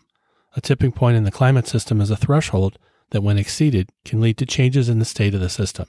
A 0.56 0.62
tipping 0.62 0.92
point 0.92 1.16
in 1.16 1.26
the 1.26 1.32
climate 1.32 1.68
system 1.68 2.02
is 2.02 2.10
a 2.10 2.18
threshold 2.18 2.80
that, 3.12 3.22
when 3.22 3.38
exceeded, 3.38 3.92
can 4.04 4.20
lead 4.20 4.40
to 4.40 4.48
changes 4.48 4.90
in 4.90 4.98
the 4.98 5.06
state 5.06 5.36
of 5.36 5.42
the 5.42 5.48
system. 5.50 5.86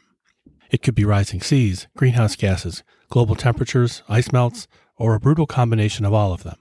It 0.71 0.83
could 0.83 0.95
be 0.95 1.07
rising 1.07 1.41
seas, 1.41 1.89
greenhouse 1.97 2.37
gases, 2.37 2.83
global 3.09 3.37
temperatures, 3.37 4.03
ice 4.07 4.33
melts, 4.33 4.69
or 4.99 5.15
a 5.15 5.19
brutal 5.19 5.47
combination 5.47 6.05
of 6.05 6.13
all 6.13 6.35
of 6.35 6.43
them. 6.43 6.59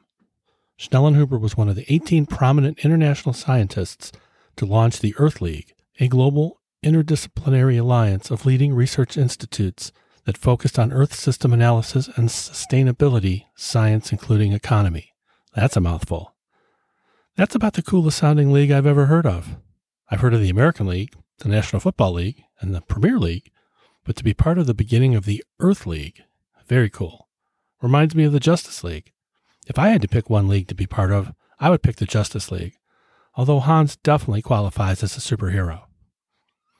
Schellnhuber 0.80 1.42
was 1.42 1.58
one 1.58 1.68
of 1.68 1.76
the 1.76 1.94
18 1.94 2.26
prominent 2.26 2.86
international 2.86 3.34
scientists 3.34 4.14
to 4.56 4.66
launch 4.66 5.02
the 5.02 5.14
Earth 5.18 5.42
League, 5.42 5.74
a 6.00 6.08
global 6.08 6.62
interdisciplinary 6.86 7.78
alliance 7.78 8.32
of 8.32 8.46
leading 8.46 8.74
research 8.74 9.18
institutes 9.18 9.92
that 10.30 10.38
focused 10.38 10.78
on 10.78 10.94
Earth 10.94 11.16
system 11.16 11.52
analysis 11.52 12.08
and 12.16 12.30
sustainability 12.30 13.46
science, 13.56 14.12
including 14.12 14.54
economy. 14.54 15.16
That's 15.56 15.76
a 15.76 15.82
mouthful. 15.82 16.36
That's 17.36 17.56
about 17.56 17.74
the 17.74 17.82
coolest 17.82 18.20
sounding 18.20 18.52
league 18.52 18.70
I've 18.70 18.86
ever 18.86 19.08
heard 19.08 19.26
of. 19.26 19.56
I've 20.08 20.22
heard 20.22 20.36
of 20.36 20.42
the 20.42 20.52
American 20.52 20.86
League, 20.86 21.16
the 21.40 21.50
National 21.50 21.80
Football 21.80 22.14
League, 22.14 22.44
and 22.60 22.76
the 22.76 22.82
Premier 22.82 23.18
League, 23.18 23.50
but 24.06 24.16
to 24.18 24.24
be 24.24 24.36
part 24.36 24.60
of 24.60 24.68
the 24.68 24.76
beginning 24.76 25.16
of 25.16 25.26
the 25.26 25.44
Earth 25.60 25.88
League, 25.88 26.22
very 26.68 26.92
cool. 26.92 27.28
Reminds 27.82 28.14
me 28.14 28.26
of 28.26 28.32
the 28.32 28.40
Justice 28.40 28.84
League. 28.84 29.12
If 29.66 29.80
I 29.80 29.88
had 29.90 30.04
to 30.04 30.08
pick 30.08 30.30
one 30.30 30.48
league 30.48 30.68
to 30.68 30.76
be 30.76 30.86
part 30.86 31.12
of, 31.12 31.34
I 31.60 31.72
would 31.72 31.82
pick 31.82 31.96
the 31.96 32.06
Justice 32.06 32.52
League, 32.52 32.76
although 33.34 33.62
Hans 33.62 33.96
definitely 33.96 34.44
qualifies 34.44 35.02
as 35.02 35.18
a 35.18 35.22
superhero. 35.22 35.86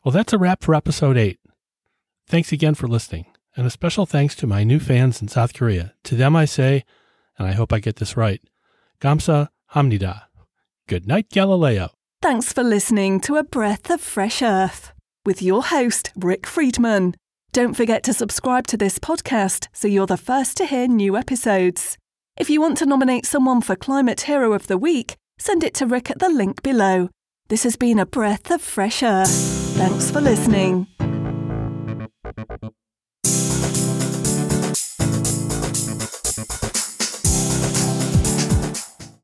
Well, 0.06 0.12
that's 0.12 0.34
a 0.34 0.38
wrap 0.38 0.64
for 0.64 0.76
episode 0.76 1.18
8. 1.18 1.40
Thanks 2.28 2.52
again 2.52 2.76
for 2.76 2.88
listening 2.88 3.26
and 3.56 3.66
a 3.66 3.70
special 3.70 4.06
thanks 4.06 4.36
to 4.36 4.48
my 4.48 4.64
new 4.64 4.80
fans 4.80 5.22
in 5.22 5.28
South 5.28 5.54
Korea. 5.54 5.94
To 6.04 6.16
them 6.16 6.36
I 6.36 6.46
say, 6.46 6.84
and 7.38 7.48
I 7.48 7.54
hope 7.54 7.74
I 7.74 7.80
get 7.80 7.98
this 7.98 8.18
right, 8.18 8.42
Gamsa 9.02 9.50
Hamnida. 9.74 10.24
Good 10.88 11.08
night, 11.08 11.30
Galileo. 11.30 11.92
Thanks 12.22 12.52
for 12.52 12.64
listening 12.64 13.20
to 13.22 13.38
A 13.38 13.44
Breath 13.44 13.90
of 13.90 14.02
Fresh 14.02 14.42
Earth 14.42 14.92
with 15.26 15.42
your 15.42 15.64
host, 15.64 16.12
Rick 16.16 16.46
Friedman. 16.48 17.16
Don't 17.52 17.76
forget 17.76 18.04
to 18.04 18.14
subscribe 18.14 18.68
to 18.68 18.78
this 18.78 19.00
podcast 19.00 19.68
so 19.74 19.88
you're 19.88 20.06
the 20.06 20.18
first 20.18 20.58
to 20.58 20.66
hear 20.66 20.88
new 20.88 21.16
episodes. 21.18 21.98
If 22.38 22.50
you 22.50 22.62
want 22.62 22.78
to 22.78 22.86
nominate 22.86 23.26
someone 23.26 23.62
for 23.62 23.76
Climate 23.76 24.22
Hero 24.22 24.54
of 24.54 24.68
the 24.68 24.78
Week, 24.78 25.16
send 25.38 25.64
it 25.64 25.74
to 25.76 25.86
Rick 25.86 26.10
at 26.10 26.20
the 26.20 26.30
link 26.30 26.62
below. 26.64 27.10
This 27.48 27.64
has 27.64 27.76
been 27.76 28.00
A 28.00 28.06
Breath 28.06 28.52
of 28.52 28.62
Fresh 28.62 29.04
Earth. 29.04 29.30
Thanks 29.76 30.12
for 30.12 30.22
listening 30.22 30.88
you 33.26 33.69